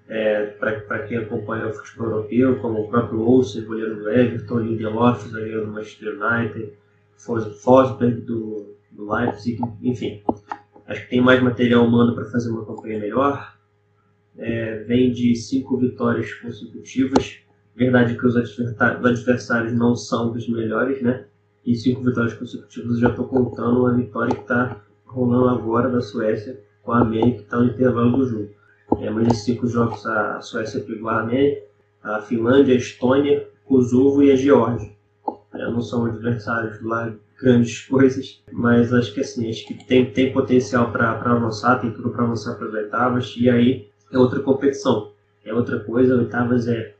[0.07, 5.27] é, para quem acompanha o futebol europeu, como o próprio Olsen, goleiro do Everton, Lindelof,
[5.29, 6.73] zagueiro do Manchester United,
[7.17, 10.21] Fosberg do, do Leipzig, enfim.
[10.85, 13.57] Acho que tem mais material humano para fazer uma campanha melhor.
[14.37, 17.42] É, vem de cinco vitórias consecutivas.
[17.75, 21.25] Verdade que os adversários não são dos melhores, né?
[21.65, 26.59] E cinco vitórias consecutivas já estou contando a vitória que está rolando agora da Suécia
[26.83, 28.49] com a América, que está no intervalo do jogo.
[28.99, 31.63] É, mas nesses cinco jogos a Suécia pegou a América,
[32.03, 34.91] a Finlândia, a Estônia, Kosovo e a Geórgia.
[35.53, 40.31] É, não são adversários lá grandes coisas, mas acho que assim, acho que tem, tem
[40.33, 45.11] potencial para avançar, tem tudo para avançar para as oitavas, e aí é outra competição,
[45.43, 46.92] é outra coisa, oitavas é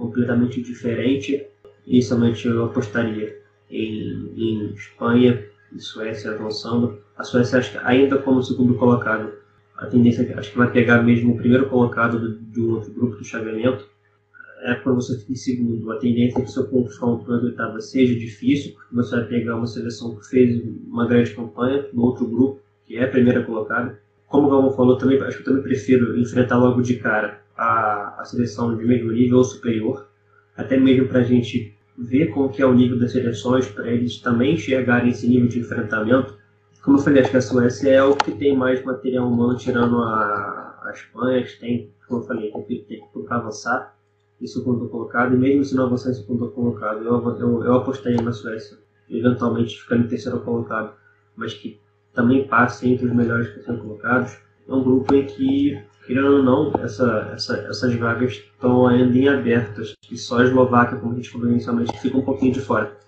[0.00, 1.46] completamente diferente,
[1.86, 3.38] inicialmente eu apostaria
[3.70, 9.32] em, em Espanha e Suécia avançando, a Suécia acho que ainda como segundo colocado,
[9.76, 13.16] a tendência é acho que vai pegar mesmo o primeiro colocado do, do outro grupo
[13.16, 13.86] do chaveamento,
[14.62, 18.14] é quando você fica em segundo, a tendência é que seu confronto nas oitavas seja
[18.14, 22.60] difícil, porque você vai pegar uma seleção que fez uma grande campanha no outro grupo,
[22.84, 23.98] que é a primeira colocada.
[24.26, 28.09] Como o Galvão falou, também, acho que eu também prefiro enfrentar logo de cara a,
[28.20, 30.08] a seleção de mesmo nível ou superior,
[30.56, 34.18] até mesmo para a gente ver como que é o nível das seleções, para eles
[34.18, 36.38] também enxergarem esse nível de enfrentamento.
[36.82, 39.98] Como eu falei, acho que a Suécia é o que tem mais material humano, tirando
[40.02, 43.96] a, a Espanha, que tem, como eu falei, tem, tem para avançar
[44.40, 48.22] em segundo colocado, e mesmo se não avançar em segundo colocado, eu, eu, eu apostaria
[48.22, 48.78] na Suécia,
[49.10, 50.94] eventualmente ficando em terceiro colocado,
[51.36, 51.78] mas que
[52.14, 54.38] também passe entre os melhores terceiro colocados.
[54.68, 59.28] É um grupo em que, querendo ou não, essa, essa, essas vagas estão ainda em
[59.28, 62.98] abertas, e só a Eslováquia, como a gente falou inicialmente, fica um pouquinho de fora.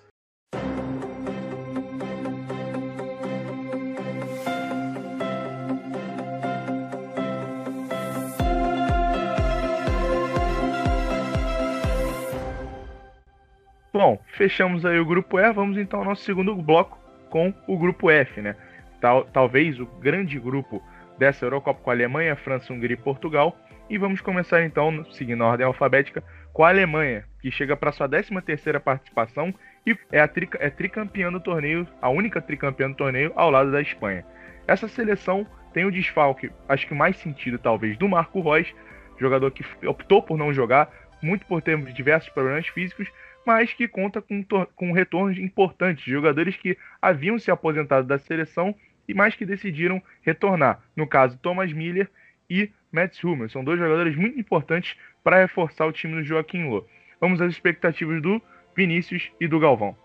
[13.92, 16.96] Bom, fechamos aí o grupo E, vamos então ao nosso segundo bloco
[17.30, 18.54] com o grupo F, né?
[19.00, 20.80] Tal, talvez o grande grupo
[21.18, 23.56] dessa Eurocopa com a Alemanha, França, Hungria e Portugal.
[23.88, 26.22] E vamos começar então, seguindo a ordem alfabética,
[26.52, 29.54] com a Alemanha, que chega para sua 13 terceira participação
[29.86, 33.70] e é, a tri, é tricampeã do torneio, a única tricampeã do torneio ao lado
[33.70, 34.24] da Espanha.
[34.66, 38.72] Essa seleção tem o desfalque, acho que mais sentido talvez, do Marco Reus,
[39.18, 40.90] jogador que optou por não jogar,
[41.22, 43.08] muito por ter diversos problemas físicos,
[43.44, 44.44] mas que conta com,
[44.76, 48.74] com retornos importantes, jogadores que haviam se aposentado da seleção
[49.14, 50.82] mais que decidiram retornar.
[50.96, 52.10] No caso, Thomas Miller
[52.48, 53.48] e Mats Hummel.
[53.48, 56.84] São dois jogadores muito importantes para reforçar o time do Joaquim Lô.
[57.20, 58.40] Vamos às expectativas do
[58.76, 59.96] Vinícius e do Galvão.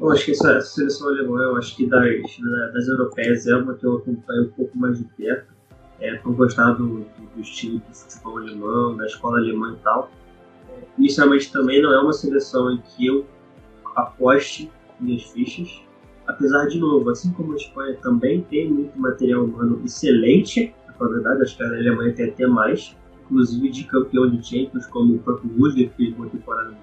[0.00, 2.04] Eu acho que essa, seleção alemã, eu acho que das,
[2.72, 5.58] das europeias é uma que eu acompanho um pouco mais de perto.
[6.00, 7.00] É, por gostar do,
[7.34, 10.08] do estilo do futebol alemão, da escola alemã e tal
[10.98, 13.26] inicialmente também não é uma seleção em que eu
[13.94, 14.70] aposte
[15.00, 15.80] minhas fichas.
[16.28, 21.42] Apesar de novo, assim como a Espanha também tem muito material humano excelente, na verdade,
[21.42, 25.50] acho que a Alemanha tem até mais, inclusive de campeão de Champions, como o próprio
[25.58, 26.76] Rudiger, que fez uma temporada no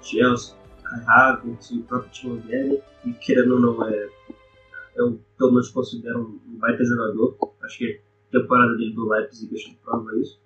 [0.00, 4.08] Chelsea, Kai Havertz, o próprio Timo Werner, e querendo ou não, é,
[4.94, 7.36] eu pelo menos considero um baita jogador.
[7.62, 10.38] Acho que a temporada dele do Leipzig acho que prova isso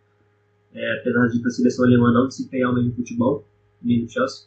[0.74, 3.46] é, apesar de a seleção alemã não desempenhar o mesmo futebol,
[3.80, 4.46] nem no Chelsea,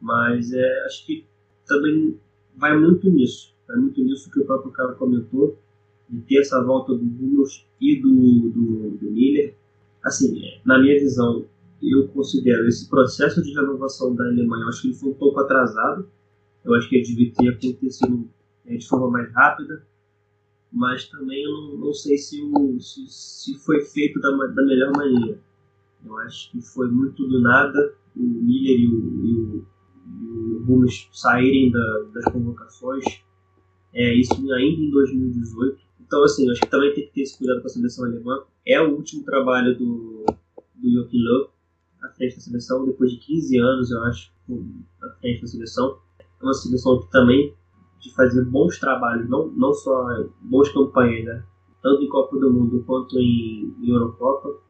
[0.00, 1.26] mas é, acho que
[1.66, 2.20] também
[2.56, 5.58] vai muito nisso, vai muito nisso que o próprio cara comentou,
[6.08, 9.54] de ter essa volta do Hummels e do, do, do Miller.
[10.04, 11.46] Assim, é, na minha visão,
[11.82, 15.40] eu considero esse processo de renovação da Alemanha, eu acho que ele foi um pouco
[15.40, 16.08] atrasado,
[16.64, 18.28] eu acho que ele devia ter acontecido
[18.66, 19.84] é, de forma mais rápida,
[20.72, 24.92] mas também eu não, não sei se, o, se, se foi feito da, da melhor
[24.96, 25.38] maneira.
[26.04, 29.66] Eu acho que foi muito do nada o Miller e o, e o,
[30.64, 33.04] Rumes saírem da, das convocações.
[33.94, 35.78] É, isso ainda em 2018.
[36.00, 38.42] Então, assim, acho que também tem que ter esse cuidado com a seleção alemã.
[38.66, 40.24] É o último trabalho do,
[40.74, 41.50] do Joachim Löw
[42.02, 44.32] à frente da seleção, depois de 15 anos, eu acho,
[45.02, 45.98] à frente da seleção.
[46.20, 47.54] É uma seleção que também
[48.00, 50.04] de fazer bons trabalhos, não, não só
[50.40, 51.44] boas campanhas, né?
[51.80, 54.60] tanto em Copa do Mundo quanto em, em Eurocopa.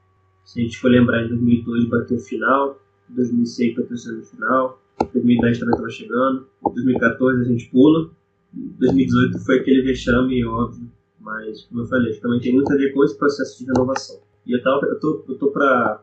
[0.45, 2.79] Se a gente for lembrar, em 2002 bateu final,
[3.11, 8.11] em 2006 bateu semifinal, em 2010 também estava chegando, em 2014 a gente pula,
[8.55, 12.93] em 2018 foi aquele vexame, óbvio, mas, como eu falei, também tem muito a ver
[12.93, 14.21] com esse processo de renovação.
[14.45, 16.03] E eu, tava, eu tô, eu tô para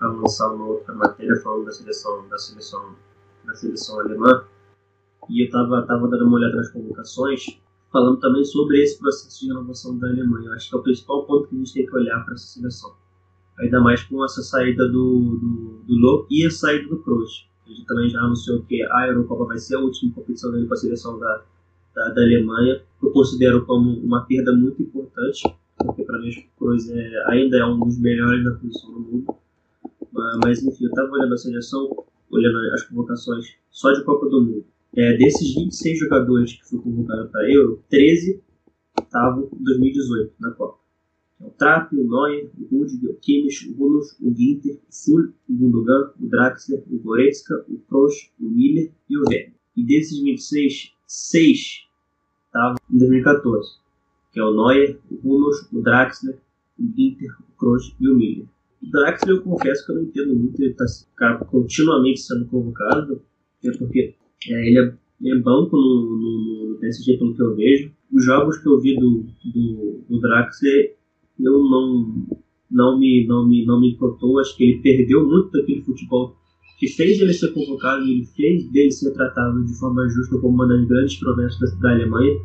[0.00, 2.96] lançar uma outra matéria falando da seleção da seleção
[3.44, 4.44] da seleção alemã
[5.30, 7.46] e eu estava tava dando uma olhada nas convocações
[7.92, 10.48] falando também sobre esse processo de renovação da Alemanha.
[10.48, 12.46] Eu acho que é o principal ponto que a gente tem que olhar para essa
[12.46, 12.94] seleção.
[13.58, 17.48] Ainda mais com essa saída do, do, do Lô e a saída do Kroos.
[17.66, 20.76] Gente também já anunciou que a Eurocopa vai ser a última competição dele com a
[20.76, 21.42] seleção da,
[21.94, 22.80] da, da Alemanha.
[23.02, 25.42] Eu considero como uma perda muito importante,
[25.78, 29.34] porque para mim o Kroos é, ainda é um dos melhores da posição do mundo.
[30.44, 34.64] Mas, enfim, eu estava olhando a seleção, olhando as convocações só de Copa do Mundo.
[34.94, 38.42] É, desses 26 jogadores que foram convocados para a Euro, 13
[39.02, 40.85] estavam em 2018 na Copa.
[41.40, 45.54] O Trapp, o Neuer, o Rudiger, o Kimmich, o Runos, o Ginter, o Sul, o
[45.54, 49.52] Gundogan, o Draxler, o Goretzka, o Kroos, o Miller e o Werner.
[49.76, 51.86] E desses 26, 6
[52.46, 53.78] estavam em 2014,
[54.32, 56.38] que é o Neuer, o Runos, o Draxler,
[56.78, 58.46] o Ginter, o Kroos e o Miller.
[58.82, 63.20] O Draxler eu confesso que eu não entendo muito, ele está continuamente sendo convocado,
[63.64, 64.14] é porque
[64.48, 67.92] é, ele, é, ele, é, banco no, no, no, PSG, pelo que eu vejo.
[68.12, 70.95] Os jogos que eu vi do, do, do Draxler,
[71.38, 72.26] eu não,
[72.70, 74.38] não, me, não, me, não me importou.
[74.38, 76.36] Acho que ele perdeu muito daquele futebol
[76.78, 80.68] que fez ele ser convocado ele fez dele ser tratado de forma justa como uma
[80.68, 82.38] das grandes promessas da, da Alemanha.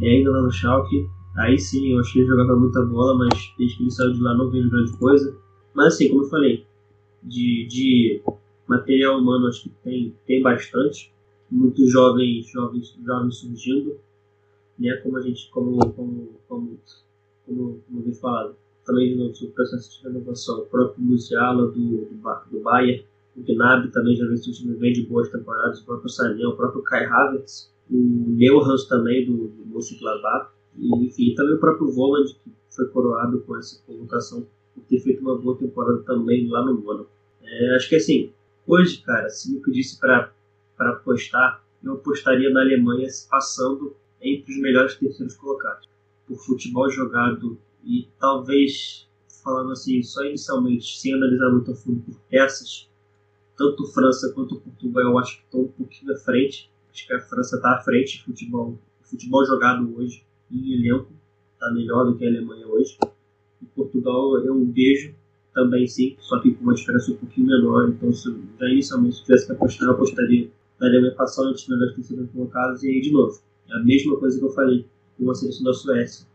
[0.00, 3.54] E ainda lá no Schalke, aí sim, eu achei que ele jogava muita bola, mas
[3.58, 5.36] desde que ele saiu de lá não vejo grande coisa.
[5.74, 6.66] Mas assim, como eu falei,
[7.22, 8.22] de, de
[8.66, 11.12] material humano acho que tem, tem bastante
[11.50, 13.98] muitos jovens, jovens, jovens surgindo,
[14.78, 14.96] né?
[15.02, 16.80] Como a gente, como, como, como,
[17.46, 21.66] como, como eu falado, também de novo sobre o processo de renovação, o próprio Musiala
[21.66, 23.04] do, do, do Bayern,
[23.36, 26.82] o Gnabry também já vem surgindo bem de boas temporadas, o próprio Sané, o próprio
[26.82, 32.52] Kai Havertz, o Neuhaus também do, do Mönchengladbach, e enfim, também o próprio Voland que
[32.70, 37.10] foi coroado com essa convocação por ter feito uma boa temporada também lá no Mônaco.
[37.42, 38.32] É, acho que assim,
[38.66, 40.32] hoje, cara, se me pedisse para
[40.78, 45.89] apostar, eu apostaria na Alemanha passando entre os melhores terceiros colocados.
[46.30, 49.08] Por futebol jogado e talvez,
[49.42, 52.88] falando assim, só inicialmente, sem analisar muito a fundo por peças,
[53.58, 56.70] tanto França quanto Portugal eu acho que estão um pouquinho à frente.
[56.92, 61.12] Acho que a França está à frente de futebol, futebol jogado hoje em elenco,
[61.54, 62.96] está melhor do que a Alemanha hoje.
[63.60, 65.12] E Portugal eu vejo
[65.52, 67.88] também sim, só que com uma diferença um pouquinho menor.
[67.88, 71.94] Então, se já inicialmente se tivesse que apostar, eu apostaria na alimentação entre os melhores
[71.96, 72.84] terceiros colocados.
[72.84, 73.36] E aí, de novo,
[73.68, 74.86] é a mesma coisa que eu falei
[75.24, 76.26] com a seleção da Suécia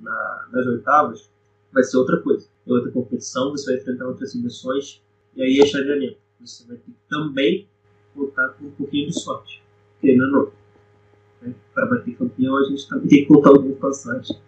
[0.00, 1.30] na, nas oitavas,
[1.72, 2.48] vai ser outra coisa.
[2.66, 5.02] É outra competição, você vai enfrentar outras seleções,
[5.36, 6.18] e aí é chaveamento.
[6.40, 7.68] Você vai ter que também
[8.14, 9.62] contar com um pouquinho de sorte.
[10.02, 10.52] Ou não.
[11.42, 11.54] Né?
[11.74, 14.40] Para bater campeão, a gente também tem que contar algumas passagens.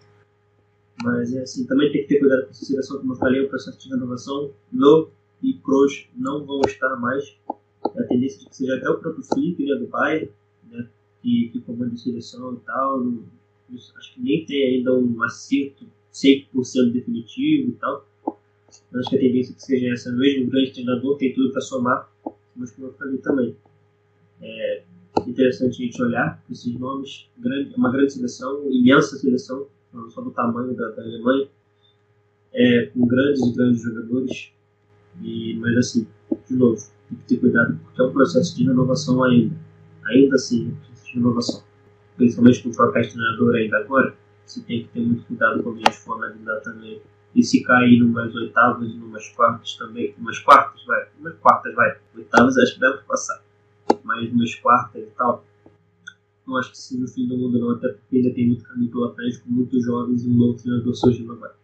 [1.02, 3.48] Mas é assim, também tem que ter cuidado com essa seleção, como eu falei, o
[3.48, 4.52] processo de renovação.
[4.72, 5.10] Low
[5.42, 7.36] e Kroos não vão estar mais
[7.84, 10.30] a tendência de que seja até o próprio Felipe, né, do Bayern,
[10.70, 10.88] né,
[11.20, 13.04] que, que comanda a seleção e tal.
[13.74, 18.06] Acho que nem tem ainda um acerto 100% definitivo e tal.
[18.94, 20.46] Acho que a tendência é que seja essa mesmo.
[20.46, 22.12] O grande treinador tem tudo para somar,
[22.54, 23.56] mas como eu falei também.
[24.40, 24.82] É
[25.26, 27.28] interessante a gente olhar esses nomes.
[27.38, 31.48] Grande, uma grande seleção, imensa seleção, não só do tamanho da, da Alemanha,
[32.52, 34.52] é, com grandes e grandes jogadores.
[35.22, 36.06] E, mas assim,
[36.48, 39.54] de novo, tem que ter cuidado porque é um processo de renovação ainda.
[40.06, 41.71] Ainda assim, é um processo de renovação.
[42.16, 45.78] Principalmente com trocar de treinador ainda agora, você tem que ter muito cuidado quando a
[45.78, 47.00] gente for analisar também.
[47.34, 51.96] E se cair numas oitavas e numas quartas também, umas quartas, vai, umas quartas, vai.
[52.14, 53.42] Oitavas acho que deve passar.
[54.04, 55.44] Mas umas quartas e tal,
[56.46, 58.90] não acho que seja o fim do mundo não, até porque ainda tem muito caminho
[58.90, 61.54] pela frente, com muitos jovens e um novo treinador surgindo agora.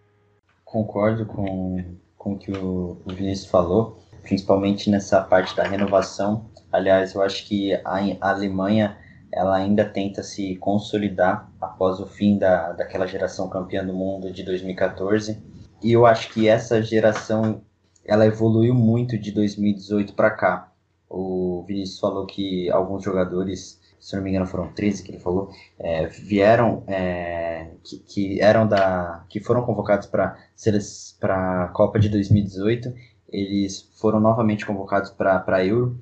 [0.64, 6.50] Concordo com, com o que o Vinícius falou principalmente nessa parte da renovação.
[6.70, 8.98] Aliás, eu acho que a Alemanha
[9.33, 14.43] ela ainda tenta se consolidar após o fim da, daquela geração campeã do mundo de
[14.43, 15.43] 2014.
[15.83, 17.62] E eu acho que essa geração
[18.05, 20.72] ela evoluiu muito de 2018 para cá.
[21.09, 25.51] O Vinícius falou que alguns jogadores, se não me engano foram 13 que ele falou,
[25.79, 30.37] é, vieram é, que, que, eram da que foram convocados para
[31.22, 32.93] a Copa de 2018
[33.31, 36.01] eles foram novamente convocados para a Euro.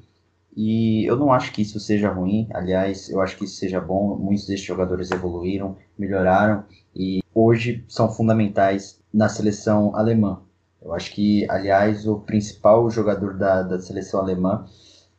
[0.57, 4.17] E eu não acho que isso seja ruim, aliás, eu acho que isso seja bom.
[4.17, 10.41] Muitos desses jogadores evoluíram, melhoraram e hoje são fundamentais na seleção alemã.
[10.81, 14.65] Eu acho que, aliás, o principal jogador da, da seleção alemã,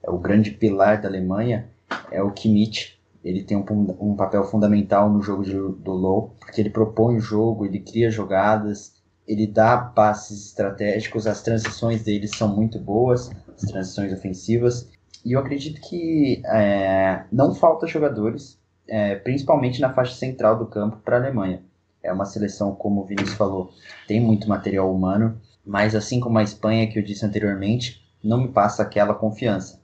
[0.01, 1.69] é o grande pilar da Alemanha,
[2.09, 2.97] é o Kimmich.
[3.23, 3.65] Ele tem um,
[3.99, 8.09] um papel fundamental no jogo de, do Low, porque ele propõe o jogo, ele cria
[8.09, 8.93] jogadas,
[9.27, 14.89] ele dá passes estratégicos, as transições dele são muito boas, as transições ofensivas.
[15.27, 18.57] E eu acredito que é, não falta jogadores,
[18.87, 21.61] é, principalmente na faixa central do campo, para a Alemanha.
[22.01, 23.73] É uma seleção, como o Vinícius falou,
[24.07, 28.47] tem muito material humano, mas assim como a Espanha, que eu disse anteriormente, não me
[28.47, 29.81] passa aquela confiança.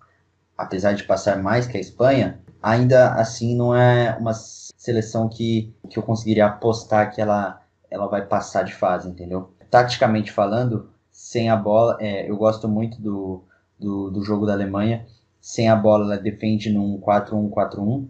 [0.57, 5.99] Apesar de passar mais que a Espanha, ainda assim não é uma seleção que, que
[5.99, 9.53] eu conseguiria apostar que ela, ela vai passar de fase, entendeu?
[9.69, 13.43] Taticamente falando, sem a bola, é, eu gosto muito do,
[13.77, 15.05] do, do, jogo da Alemanha.
[15.43, 18.07] Sem a bola, ela defende num 4-1-4-1,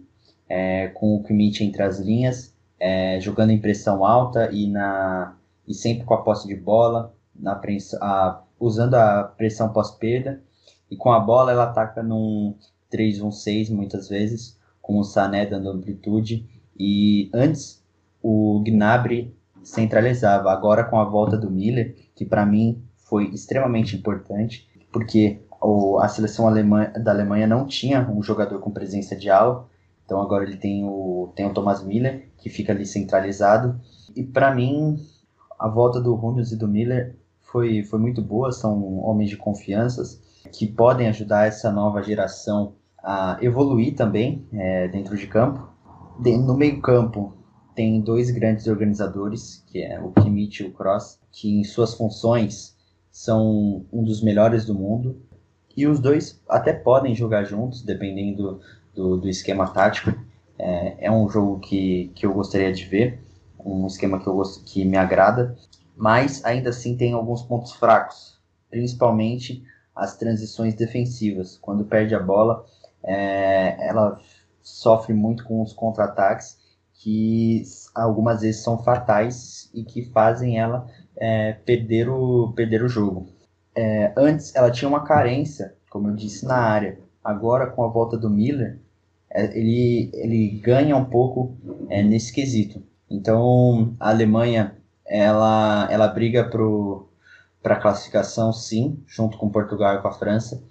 [0.48, 5.74] é, com o Kimmich entre as linhas, é, jogando em pressão alta e, na, e
[5.74, 7.60] sempre com a posse de bola, na
[8.00, 10.40] a, usando a pressão pós-perda.
[10.88, 12.54] E com a bola, ela ataca num
[12.92, 16.48] 3-1-6 muitas vezes, com o Sané dando amplitude.
[16.78, 17.82] E antes
[18.22, 24.68] o Gnabry centralizava, agora com a volta do Miller, que para mim foi extremamente importante,
[24.92, 29.66] porque o, a seleção alemã, da Alemanha não tinha um jogador com presença de ala,
[30.04, 33.80] então agora ele tem o, tem o Thomas Miller, que fica ali centralizado.
[34.14, 34.98] E para mim,
[35.58, 40.20] a volta do Hummels e do Miller foi, foi muito boa, são homens de confianças
[40.52, 45.66] que podem ajudar essa nova geração a evoluir também é, dentro de campo.
[46.20, 47.32] De, no meio campo
[47.74, 52.76] tem dois grandes organizadores, que é o Kimmich e o Cross, que em suas funções
[53.10, 55.22] são um dos melhores do mundo.
[55.76, 58.60] E os dois até podem jogar juntos, dependendo
[58.94, 60.14] do, do esquema tático.
[60.58, 63.20] É, é, um jogo que, que eu gostaria de ver,
[63.58, 65.56] um esquema que, eu gosto, que me agrada,
[65.96, 68.38] mas ainda assim tem alguns pontos fracos,
[68.70, 69.64] principalmente
[69.94, 71.58] as transições defensivas.
[71.58, 72.64] Quando perde a bola,
[73.02, 74.20] é, ela
[74.62, 76.58] sofre muito com os contra-ataques
[76.94, 77.62] que
[77.94, 83.26] algumas vezes são fatais e que fazem ela é, perder, o, perder o jogo.
[83.76, 86.98] É, antes ela tinha uma carência, como eu disse, na área.
[87.22, 88.78] Agora, com a volta do Miller,
[89.30, 91.56] é, ele, ele ganha um pouco
[91.88, 92.82] é, nesse quesito.
[93.10, 96.44] Então, a Alemanha ela, ela briga
[97.62, 100.62] para a classificação, sim, junto com Portugal e com a França.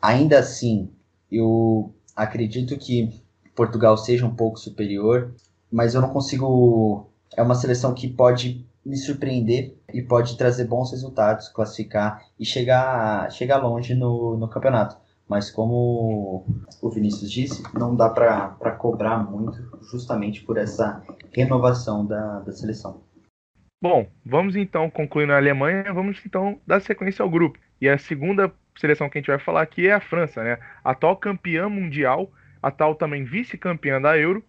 [0.00, 0.90] Ainda assim,
[1.30, 3.22] eu acredito que
[3.54, 5.34] Portugal seja um pouco superior,
[5.70, 7.08] mas eu não consigo.
[7.36, 13.30] É uma seleção que pode me surpreender e pode trazer bons resultados, classificar e chegar,
[13.30, 14.96] chegar longe no, no campeonato.
[15.28, 16.44] Mas como
[16.82, 19.58] o Vinícius disse, não dá para cobrar muito
[19.90, 23.02] justamente por essa renovação da, da seleção.
[23.82, 27.58] Bom, vamos então concluir na Alemanha, vamos então dar sequência ao grupo.
[27.80, 30.58] E a segunda seleção que a gente vai falar aqui é a França, né?
[30.82, 32.30] Atual campeã mundial,
[32.62, 34.42] atual também vice-campeã da Euro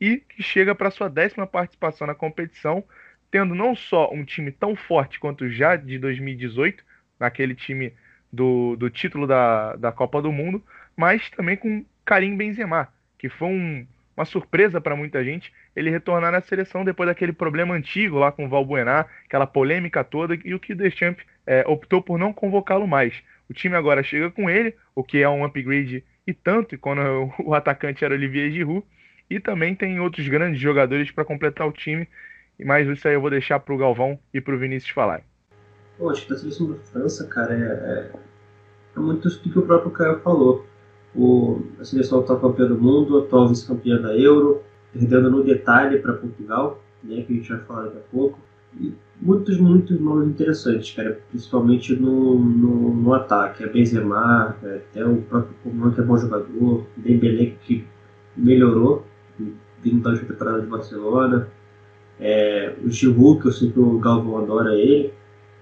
[0.00, 2.82] e que chega para sua décima participação na competição,
[3.30, 6.84] tendo não só um time tão forte quanto já de 2018,
[7.18, 7.92] naquele time
[8.32, 10.62] do, do título da, da Copa do Mundo,
[10.96, 16.32] mas também com Karim Benzema, que foi um, uma surpresa para muita gente ele retornar
[16.32, 20.60] na seleção depois daquele problema antigo lá com o Valbuena, aquela polêmica toda, e o
[20.60, 23.14] que o Deschamps é, optou por não convocá-lo mais.
[23.48, 27.00] O time agora chega com ele, o que é um upgrade e tanto, quando
[27.38, 28.84] o atacante era Olivier Giroud,
[29.28, 32.08] e também tem outros grandes jogadores para completar o time,
[32.64, 35.22] mas isso aí eu vou deixar para o Galvão e para o Vinícius falar.
[36.08, 38.10] Acho que a seleção da França, cara, é, é,
[38.96, 40.64] é muito isso que o próprio Caio falou.
[41.14, 46.14] O, a seleção atual campeã do mundo, atual vice-campeã da Euro, perdendo no detalhe para
[46.14, 48.38] Portugal, né, que a gente vai falar daqui a pouco.
[48.80, 53.64] E muitos, muitos nomes interessantes, cara, principalmente no, no, no ataque.
[53.64, 57.84] A Benzema, é, até o próprio Coman, que é bom jogador, Dembélé, que
[58.36, 59.04] melhorou,
[59.82, 61.48] vindo da última temporada de Barcelona.
[62.20, 65.12] É, o Giroud, que eu sei que o Galvão adora ele,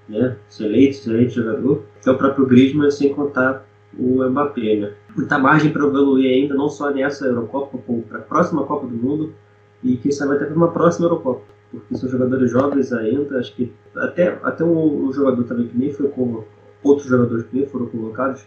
[0.09, 0.37] né?
[0.49, 1.85] Excelente, excelente jogador.
[2.01, 3.65] Até o próprio Griezmann, sem contar
[3.97, 4.93] o Mbappé, né?
[5.17, 8.97] Muita margem para evoluir ainda, não só nessa Eurocopa, como para a próxima Copa do
[8.97, 9.33] Mundo
[9.83, 11.43] e quem sabe até para uma próxima Eurocopa.
[11.71, 15.93] Porque são jogadores jovens ainda, acho que até, até um, um jogador também que nem
[15.93, 16.45] foi com
[16.83, 18.47] outros jogadores que nem foram convocados,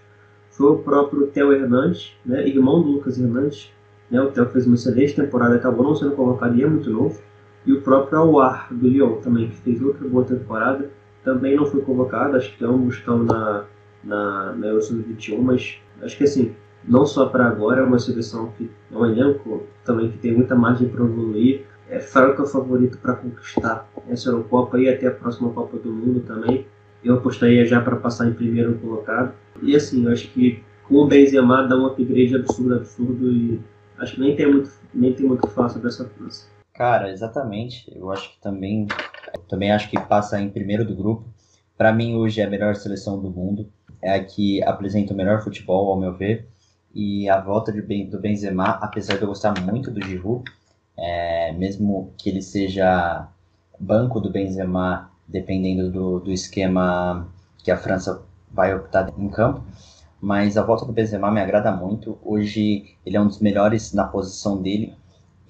[0.50, 3.72] foi o próprio Theo Hernandes, né, irmão do Lucas Hernandes.
[4.10, 7.22] Né, o Theo fez uma excelente temporada, acabou não sendo convocado e é muito novo.
[7.66, 10.90] E o próprio Aouar, do Lyon, também, que fez outra boa temporada,
[11.24, 12.36] também não foi convocado.
[12.36, 13.66] Acho que ambos estão na,
[14.04, 16.56] na, na Euro Sub-21, mas acho que assim,
[16.88, 20.56] não só para agora, é uma seleção que é um elenco também que tem muita
[20.56, 21.66] margem para evoluir.
[21.90, 26.66] É franco favorito para conquistar essa Eurocopa e até a próxima Copa do Mundo também.
[27.04, 29.34] Eu apostaria já para passar em primeiro colocado.
[29.62, 33.60] E assim, eu acho que com o Benzema dá um upgrade absurdo, absurdo e
[33.98, 36.48] acho que nem tem muito, nem tem muito fácil dessa França.
[36.82, 37.96] Cara, exatamente.
[37.96, 38.88] Eu acho que também
[39.48, 41.24] também acho que passa em primeiro do grupo.
[41.78, 43.72] Para mim, hoje é a melhor seleção do mundo.
[44.02, 46.48] É a que apresenta o melhor futebol, ao meu ver.
[46.92, 50.44] E a volta de ben, do Benzema, apesar de eu gostar muito do Giroud,
[50.98, 53.28] é, mesmo que ele seja
[53.80, 57.28] banco do Benzema, dependendo do, do esquema
[57.60, 59.64] que a França vai optar em campo,
[60.20, 62.18] mas a volta do Benzema me agrada muito.
[62.24, 64.96] Hoje ele é um dos melhores na posição dele.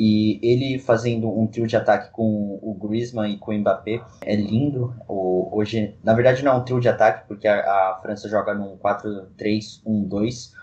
[0.04, 4.36] E ele fazendo um trio de ataque com o Griezmann e com o Mbappé é
[4.36, 4.95] lindo.
[5.08, 8.56] O, hoje, na verdade, não é um trio de ataque, porque a, a França joga
[8.56, 10.54] num 4-3-1-2,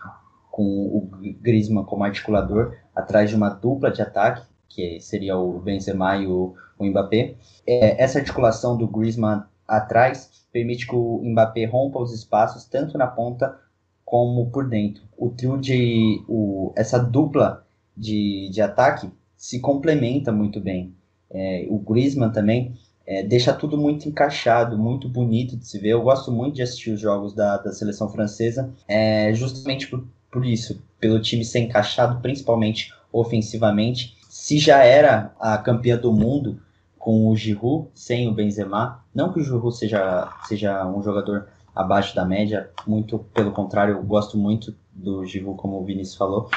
[0.50, 1.08] com o
[1.40, 6.56] Griezmann como articulador, atrás de uma dupla de ataque, que seria o Benzema e o,
[6.76, 7.36] o Mbappé.
[7.64, 13.06] É, essa articulação do Griezmann atrás permite que o Mbappé rompa os espaços, tanto na
[13.06, 13.56] ponta
[14.04, 15.04] como por dentro.
[15.16, 16.24] O trio de.
[16.28, 17.64] O, essa dupla
[17.96, 19.08] de, de ataque
[19.38, 20.92] se complementa muito bem.
[21.30, 22.74] É, o Griezmann também
[23.06, 25.90] é, deixa tudo muito encaixado, muito bonito de se ver.
[25.90, 30.44] Eu gosto muito de assistir os jogos da, da seleção francesa, é, justamente por, por
[30.44, 34.18] isso, pelo time ser encaixado, principalmente ofensivamente.
[34.28, 36.60] Se já era a campeã do mundo
[36.98, 42.14] com o Giroud, sem o Benzema, não que o Giroud seja, seja um jogador abaixo
[42.14, 46.50] da média, muito pelo contrário, eu gosto muito do Giroud, como o Vinícius falou,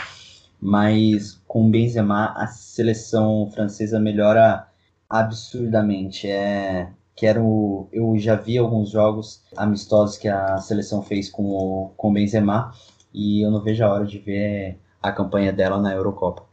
[0.62, 4.68] mas com o Benzema a seleção francesa melhora
[5.10, 6.30] absurdamente.
[6.30, 12.14] É, quero, eu já vi alguns jogos amistosos que a seleção fez com o, com
[12.14, 12.72] Benzema
[13.14, 16.46] e eu não vejo a hora de ver a campanha dela na Eurocopa.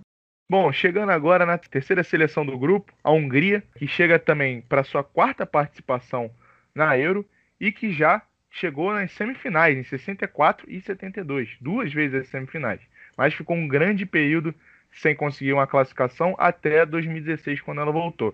[0.51, 5.05] Bom, chegando agora na terceira seleção do grupo, a Hungria, que chega também para sua
[5.05, 6.31] quarta participação
[6.75, 7.25] na Euro
[7.61, 12.81] e que já chegou nas semifinais, em 64 e 72, duas vezes as semifinais,
[13.19, 14.55] mas ficou um grande período
[14.93, 18.33] sem conseguir uma classificação até 2016, quando ela voltou.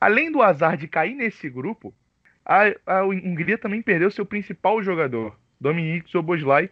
[0.00, 1.94] Além do azar de cair nesse grupo,
[2.44, 6.70] a, a Hungria também perdeu seu principal jogador, Dominik Soboslai,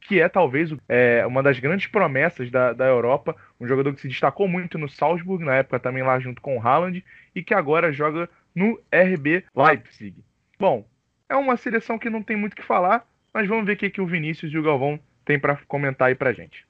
[0.00, 4.08] que é talvez é, uma das grandes promessas da, da Europa, um jogador que se
[4.08, 7.92] destacou muito no Salzburg, na época também lá junto com o Haaland, e que agora
[7.92, 10.16] joga no RB Leipzig.
[10.58, 10.86] Bom,
[11.28, 13.90] é uma seleção que não tem muito o que falar, mas vamos ver o que,
[13.90, 16.66] que o Vinícius e o Galvão têm para comentar aí pra gente.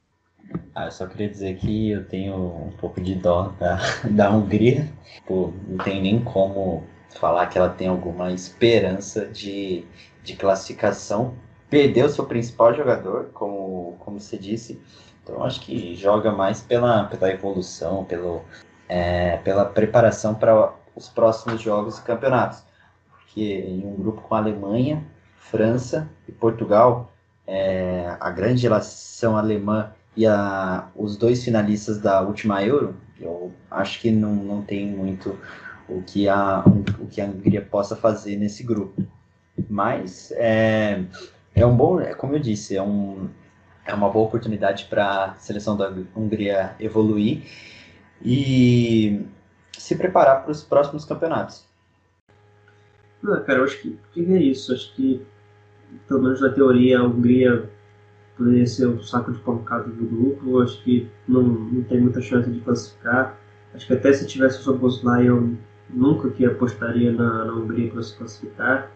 [0.74, 3.78] Ah, eu só queria dizer que eu tenho um pouco de dó da,
[4.10, 4.88] da Hungria.
[5.28, 9.84] Não tem nem como falar que ela tem alguma esperança de,
[10.22, 11.34] de classificação.
[11.70, 14.80] Perdeu seu principal jogador, como, como você disse.
[15.22, 18.42] Então acho que joga mais pela, pela evolução, pelo,
[18.88, 22.62] é, pela preparação para os próximos jogos e campeonatos
[23.34, 25.04] que em um grupo com a Alemanha,
[25.36, 27.12] França e Portugal,
[27.46, 34.00] é, a grande relação alemã e a, os dois finalistas da última Euro, eu acho
[34.00, 35.38] que não, não tem muito
[35.88, 36.62] o que, a,
[36.98, 39.04] o que a Hungria possa fazer nesse grupo.
[39.68, 41.04] Mas é,
[41.54, 43.28] é um bom, é, como eu disse, é, um,
[43.84, 47.42] é uma boa oportunidade para a seleção da Hungria evoluir
[48.22, 49.24] e
[49.76, 51.64] se preparar para os próximos campeonatos.
[53.22, 54.72] Não, cara, eu acho que, que é isso.
[54.72, 55.24] Acho que,
[56.06, 57.70] pelo menos na teoria, a Hungria
[58.36, 60.60] poderia ser o saco de pancada do grupo.
[60.60, 63.38] Acho que não, não tem muita chance de classificar.
[63.74, 65.54] Acho que até se tivesse o Soboslai, eu
[65.90, 68.90] nunca que apostaria na, na Hungria para se classificar.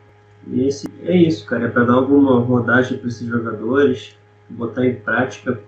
[0.47, 1.67] E esse, é isso, cara.
[1.67, 4.17] É para dar alguma rodagem para esses jogadores,
[4.49, 5.61] botar em prática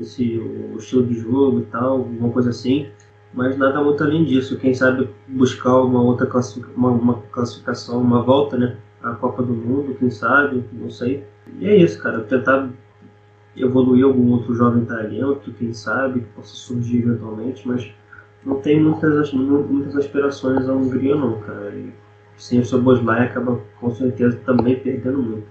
[0.00, 2.90] esse, o estilo de jogo e tal, alguma coisa assim
[3.34, 4.58] mas nada muito além disso.
[4.58, 8.76] Quem sabe buscar uma outra classific uma, uma, classificação, uma volta, né?
[9.02, 11.24] A Copa do Mundo, quem sabe, não sei.
[11.58, 12.20] E é isso, cara.
[12.20, 12.68] Tentar
[13.56, 17.92] evoluir algum outro jovem talento, quem sabe, que possa surgir eventualmente, mas
[18.44, 21.74] não tem muitas, muitas aspirações a Hungria, não, cara.
[21.74, 21.92] E
[22.36, 25.46] sem o Soboslai acaba com certeza também perdendo muito.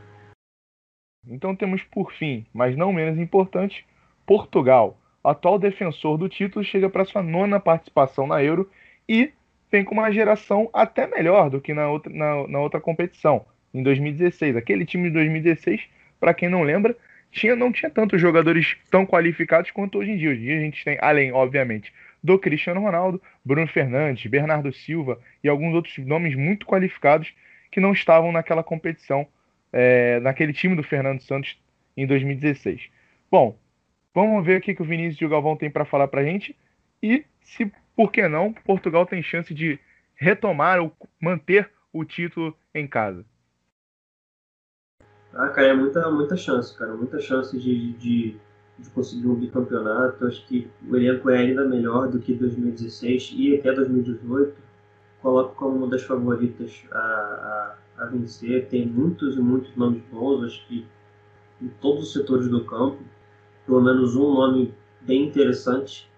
[1.28, 3.86] Então temos por fim, mas não menos importante,
[4.26, 8.70] Portugal atual defensor do título, chega para sua nona participação na Euro
[9.08, 9.32] e
[9.72, 13.84] vem com uma geração até melhor do que na outra, na, na outra competição, em
[13.84, 14.56] 2016.
[14.56, 15.82] Aquele time de 2016,
[16.20, 16.96] para quem não lembra,
[17.32, 20.32] tinha, não tinha tantos jogadores tão qualificados quanto hoje em dia.
[20.32, 25.20] Hoje em dia a gente tem, além, obviamente, do Cristiano Ronaldo, Bruno Fernandes, Bernardo Silva
[25.44, 27.34] e alguns outros nomes muito qualificados
[27.72, 29.28] que não estavam naquela competição,
[29.72, 31.58] é, naquele time do Fernando Santos
[31.96, 32.90] em 2016.
[33.32, 33.58] Bom,
[34.14, 36.24] Vamos ver o que, que o Vinícius e o Galvão tem para falar para a
[36.24, 36.56] gente.
[37.02, 39.80] E se, por que não, Portugal tem chance de
[40.16, 43.26] retomar ou manter o título em casa.
[45.34, 46.94] Ah, cara, é muita, muita chance, cara.
[46.94, 48.38] Muita chance de, de,
[48.78, 50.26] de conseguir um bicampeonato.
[50.26, 54.56] Acho que o elenco é ainda melhor do que 2016 e até 2018.
[55.22, 56.98] coloco como uma das favoritas a,
[57.98, 58.68] a, a vencer.
[58.68, 60.86] Tem muitos e muitos nomes bons, acho que
[61.62, 63.00] em todos os setores do campo.
[63.66, 66.10] Pelo menos um nome bem interessante,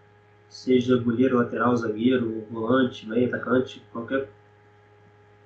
[0.50, 4.30] seja goleiro, lateral, zagueiro, volante, meio atacante, qualquer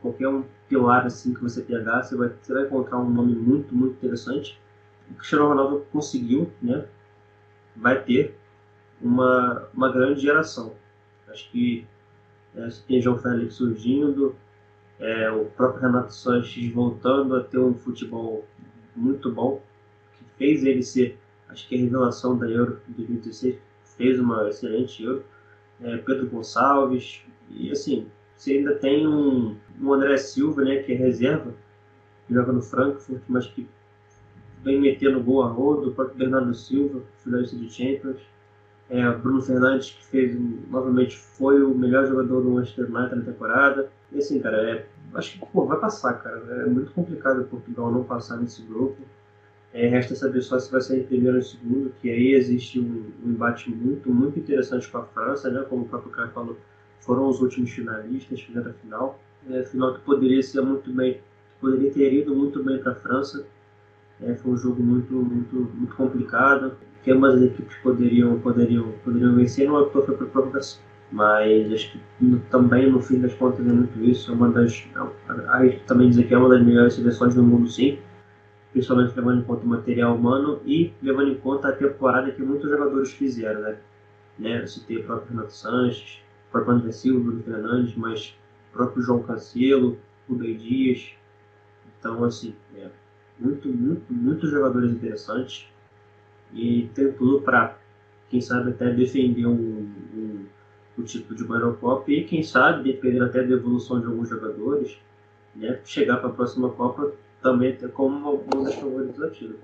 [0.01, 3.75] qualquer um pilar assim que você pegar, você vai, você vai encontrar um nome muito,
[3.75, 4.59] muito interessante.
[5.09, 6.85] O Cristiano Ronaldo conseguiu, né?
[7.75, 8.37] Vai ter
[9.01, 10.73] uma, uma grande geração.
[11.29, 11.85] Acho que
[12.55, 14.35] é, tem João Félix surgindo,
[14.99, 18.45] é, o próprio Renato Sanches voltando a ter um futebol
[18.95, 19.61] muito bom,
[20.17, 21.19] que fez ele ser,
[21.49, 23.57] acho que a revelação da Euro de 2016,
[23.95, 25.23] fez uma excelente Euro.
[25.79, 27.21] É, Pedro Gonçalves,
[27.51, 31.53] e assim, você ainda tem um, um André Silva, né, que é reserva,
[32.27, 33.67] que joga no Frankfurt, mas que
[34.63, 38.19] vem metendo gol a rodo, o próprio Bernardo Silva, finalista de Champions.
[38.89, 40.37] É, Bruno Fernandes, que fez,
[40.69, 43.91] novamente, foi o melhor jogador do Manchester United na temporada.
[44.11, 46.37] E assim, cara, é, acho que pô, vai passar, cara.
[46.63, 49.01] É muito complicado Portugal não passar nesse grupo.
[49.73, 52.79] É, resta saber só se vai ser em primeiro ou em segundo, que aí existe
[52.79, 55.65] um, um embate muito, muito interessante com a França, né?
[55.69, 56.57] Como o próprio cara falou,
[56.99, 59.19] foram os últimos finalistas, fizeram a final.
[59.49, 61.21] É, final que poderia ser muito bem,
[61.61, 63.45] poderia ter ido muito bem para a França.
[64.21, 66.73] É, foi um jogo muito, muito, muito complicado.
[67.03, 70.81] Que ambas as equipes poderiam, poderiam, poderiam vencer, não optou foi para provocação.
[71.09, 74.31] Mas acho que no, também, no fim das contas, é muito isso.
[74.31, 74.83] É uma das,
[75.49, 77.99] a gente também dizer que é uma das melhores seleções do mundo, sim.
[78.73, 82.69] Principalmente levando em conta o material humano e levando em conta a temporada que muitos
[82.69, 83.77] jogadores fizeram, né?
[84.37, 84.67] né?
[84.67, 86.21] Citei o próprio Renato Sanches,
[86.57, 88.35] próprio André Silva, Bruno Fernandes, mas
[88.71, 89.97] o próprio João Cancelo,
[90.27, 91.11] Rubem Dias.
[91.99, 92.87] Então, assim, é,
[93.39, 95.67] muito, muito, muitos jogadores interessantes
[96.53, 97.77] e tem tudo para,
[98.29, 100.45] quem sabe, até defender um, um,
[100.97, 104.97] o título de uma Eurocopa e, quem sabe, dependendo até da evolução de alguns jogadores,
[105.55, 109.55] né, chegar para a próxima Copa também como uma, uma das favoritas da.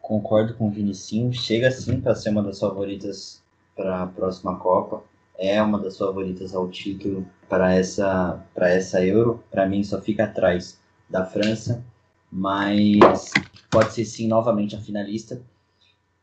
[0.00, 3.42] Concordo com o Vinicinho, chega sim para ser uma das favoritas
[3.76, 5.02] para a próxima Copa
[5.38, 9.42] é uma das favoritas ao título para essa, para essa Euro.
[9.50, 11.82] Para mim, só fica atrás da França,
[12.30, 13.30] mas
[13.70, 15.40] pode ser sim novamente a finalista.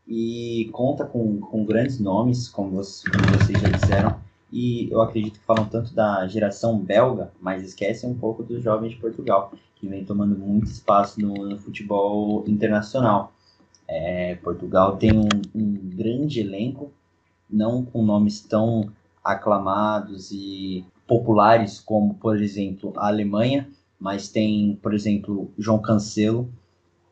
[0.05, 4.19] E conta com, com grandes nomes, como, como vocês já disseram.
[4.51, 8.91] E eu acredito que falam tanto da geração belga, mas esquecem um pouco dos jovens
[8.91, 13.33] de Portugal, que vem tomando muito espaço no, no futebol internacional.
[13.87, 16.91] É, Portugal tem um, um grande elenco,
[17.49, 18.91] não com nomes tão
[19.25, 23.67] aclamados e populares, como, por exemplo, a Alemanha,
[23.99, 26.47] mas tem, por exemplo, João Cancelo,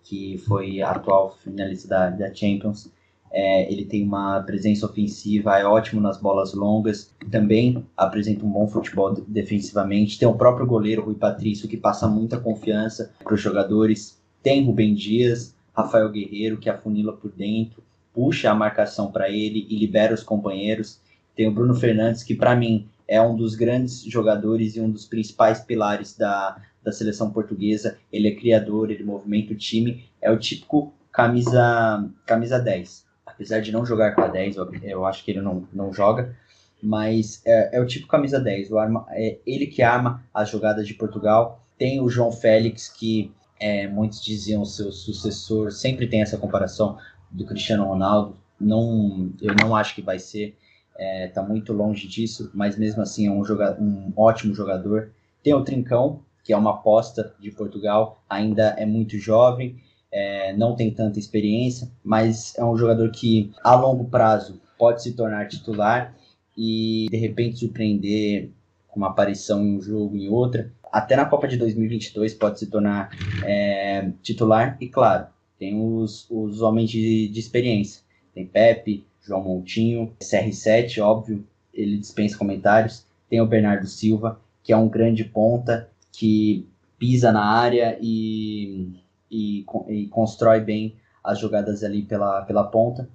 [0.03, 2.91] que foi atual finalista da, da Champions.
[3.31, 8.67] É, ele tem uma presença ofensiva, é ótimo nas bolas longas, também apresenta um bom
[8.67, 10.19] futebol defensivamente.
[10.19, 14.21] Tem o próprio goleiro Rui Patrício, que passa muita confiança para os jogadores.
[14.43, 17.81] Tem Rubem Dias, Rafael Guerreiro, que afunila por dentro,
[18.13, 21.01] puxa a marcação para ele e libera os companheiros.
[21.35, 25.05] Tem o Bruno Fernandes, que para mim é um dos grandes jogadores e um dos
[25.05, 27.97] principais pilares da, da seleção portuguesa.
[28.11, 33.05] Ele é criador, ele movimenta o time, é o típico camisa, camisa 10.
[33.25, 36.35] Apesar de não jogar com a 10, eu, acho que ele não, não joga,
[36.81, 38.71] mas é, é o tipo camisa 10.
[38.71, 41.63] O arma, é ele que arma as jogadas de Portugal.
[41.77, 46.97] Tem o João Félix, que é, muitos diziam seu sucessor, sempre tem essa comparação
[47.31, 48.37] do Cristiano Ronaldo.
[48.59, 50.55] Não, eu não acho que vai ser
[50.97, 55.11] está é, muito longe disso, mas mesmo assim é um, joga um ótimo jogador.
[55.41, 59.77] Tem o Trincão, que é uma aposta de Portugal, ainda é muito jovem,
[60.11, 65.13] é, não tem tanta experiência, mas é um jogador que a longo prazo pode se
[65.13, 66.15] tornar titular
[66.55, 68.51] e de repente surpreender
[68.87, 70.71] com uma aparição em um jogo em outra.
[70.91, 73.09] Até na Copa de 2022 pode se tornar
[73.43, 75.25] é, titular e claro,
[75.57, 78.03] tem os, os homens de, de experiência.
[78.35, 83.05] Tem Pepe, João Montinho, CR7, óbvio, ele dispensa comentários.
[83.29, 86.67] Tem o Bernardo Silva, que é um grande ponta, que
[86.99, 88.93] pisa na área e,
[89.31, 93.09] e, e constrói bem as jogadas ali pela, pela ponta.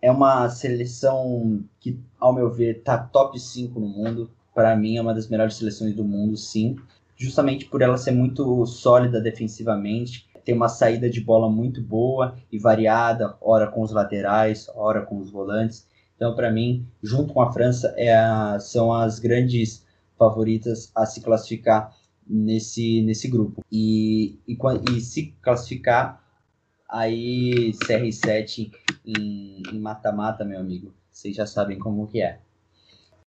[0.00, 4.30] É uma seleção que, ao meu ver, tá top 5 no mundo.
[4.54, 6.76] Para mim, é uma das melhores seleções do mundo, sim.
[7.16, 12.58] Justamente por ela ser muito sólida defensivamente tem uma saída de bola muito boa e
[12.58, 15.88] variada, ora com os laterais, ora com os volantes.
[16.16, 19.84] Então, para mim, junto com a França, é a, são as grandes
[20.18, 21.94] favoritas a se classificar
[22.26, 23.64] nesse, nesse grupo.
[23.70, 24.56] E, e,
[24.90, 26.22] e se classificar,
[26.88, 28.70] aí CR7
[29.04, 32.38] em mata-mata, meu amigo, vocês já sabem como que é.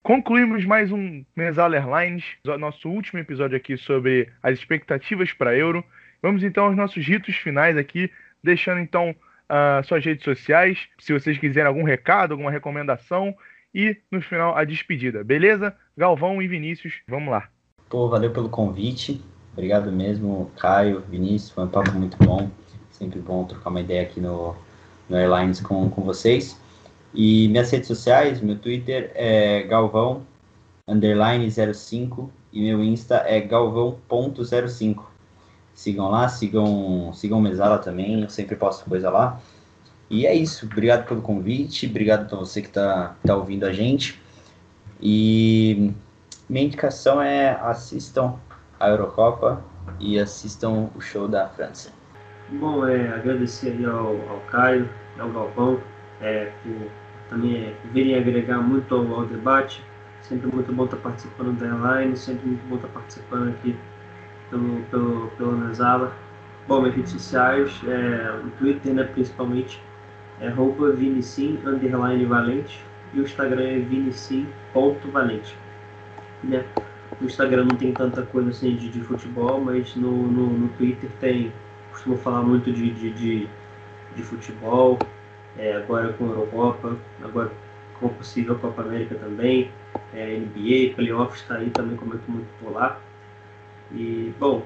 [0.04, 2.24] Concluímos mais um Mesala Airlines,
[2.58, 5.84] nosso último episódio aqui sobre as expectativas para Euro.
[6.22, 8.12] Vamos então aos nossos ritos finais aqui,
[8.44, 13.36] deixando então uh, suas redes sociais, se vocês quiserem algum recado, alguma recomendação
[13.74, 15.76] e no final a despedida, beleza?
[15.96, 17.50] Galvão e Vinícius, vamos lá.
[17.90, 19.22] Pô, valeu pelo convite.
[19.54, 22.50] Obrigado mesmo, Caio, Vinícius, foi um papo muito bom.
[22.92, 24.56] Sempre bom trocar uma ideia aqui no,
[25.10, 26.60] no Airlines com, com vocês.
[27.14, 30.24] E minhas redes sociais, meu Twitter é galvão,
[30.88, 35.04] underline 05, e meu Insta é galvão.05.
[35.78, 39.40] Sigam lá, sigam, sigam Mesala também, eu sempre posto coisa lá.
[40.10, 44.20] E é isso, obrigado pelo convite, obrigado para você que está tá ouvindo a gente.
[45.00, 45.94] E
[46.50, 48.40] minha indicação é assistam
[48.80, 49.64] a Eurocopa
[50.00, 51.92] e assistam o show da França.
[52.54, 55.80] Bom, é, agradecer aí ao, ao Caio, ao Galvão,
[56.22, 56.52] é,
[57.30, 59.84] também é, virem agregar muito ao, ao, debate.
[60.24, 63.78] Sempre muito bom estar participando da airline, sempre muito bom estar participando aqui
[64.50, 66.14] pelo, pelo, pelo Nasala.
[66.68, 69.82] Bom, minhas redes sociais, é, o Twitter né, principalmente,
[70.40, 72.84] é roupa vinicim, underline valente,
[73.14, 75.58] e o Instagram é vinicim.valente.
[76.44, 76.66] Né?
[77.20, 81.10] No Instagram não tem tanta coisa assim de, de futebol, mas no, no, no, Twitter
[81.20, 81.52] tem.
[81.92, 83.50] Costumo falar muito de, de, de,
[84.16, 85.00] de futebol,
[85.58, 87.52] é, agora com a Eurocopa, agora
[88.00, 89.72] com a possível Copa América também,
[90.14, 93.00] é, NBA, playoffs está aí também, comento muito por lá.
[93.92, 94.66] E, bom,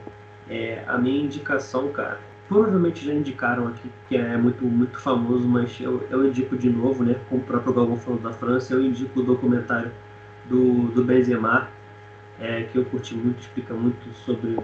[0.50, 5.80] é, a minha indicação, cara, provavelmente já indicaram aqui, que é muito, muito famoso, mas
[5.80, 9.20] eu, eu indico de novo, né, como o próprio Galvão falou da França, eu indico
[9.20, 9.92] o documentário
[10.50, 11.70] do, do Benzema,
[12.40, 14.58] é, que eu curti muito, explica muito sobre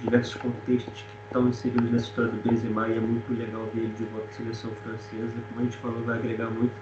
[0.00, 3.94] diversos contextos que estão inseridos nessa história do Benzema e é muito legal ver ele
[3.94, 5.34] de volta à seleção francesa.
[5.48, 6.74] Como a gente falou, vai agregar muito.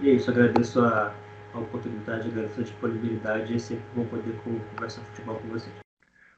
[0.00, 1.14] E é isso, agradeço a,
[1.54, 4.34] a oportunidade, agradeço a disponibilidade e é sempre bom poder
[4.74, 5.83] conversar futebol com vocês.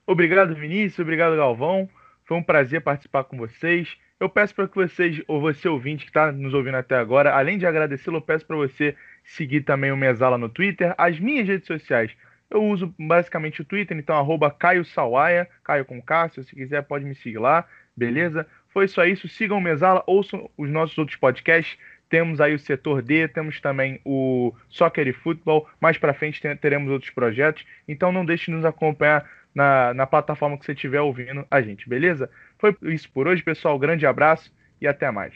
[0.06, 1.88] Obrigado, Vinícius, obrigado, Galvão.
[2.24, 3.96] Foi um prazer participar com vocês.
[4.20, 7.58] Eu peço para que vocês, ou você ouvinte que está nos ouvindo até agora, além
[7.58, 8.94] de agradecê-lo, eu peço para você
[9.24, 12.12] seguir também o Mesala no Twitter, as minhas redes sociais.
[12.48, 17.04] Eu uso basicamente o Twitter, então arroba Caio Sawaia, Caio com Cássio, se quiser pode
[17.04, 18.46] me seguir lá, beleza?
[18.68, 21.76] Foi só isso, sigam o Mesala, ouçam os nossos outros podcasts,
[22.08, 26.92] temos aí o setor D, temos também o Soccer e Futebol, mais para frente teremos
[26.92, 31.46] outros projetos, então não deixe de nos acompanhar na, na plataforma que você estiver ouvindo
[31.50, 32.30] a gente, beleza?
[32.58, 35.34] Foi isso por hoje, pessoal, grande abraço e até mais.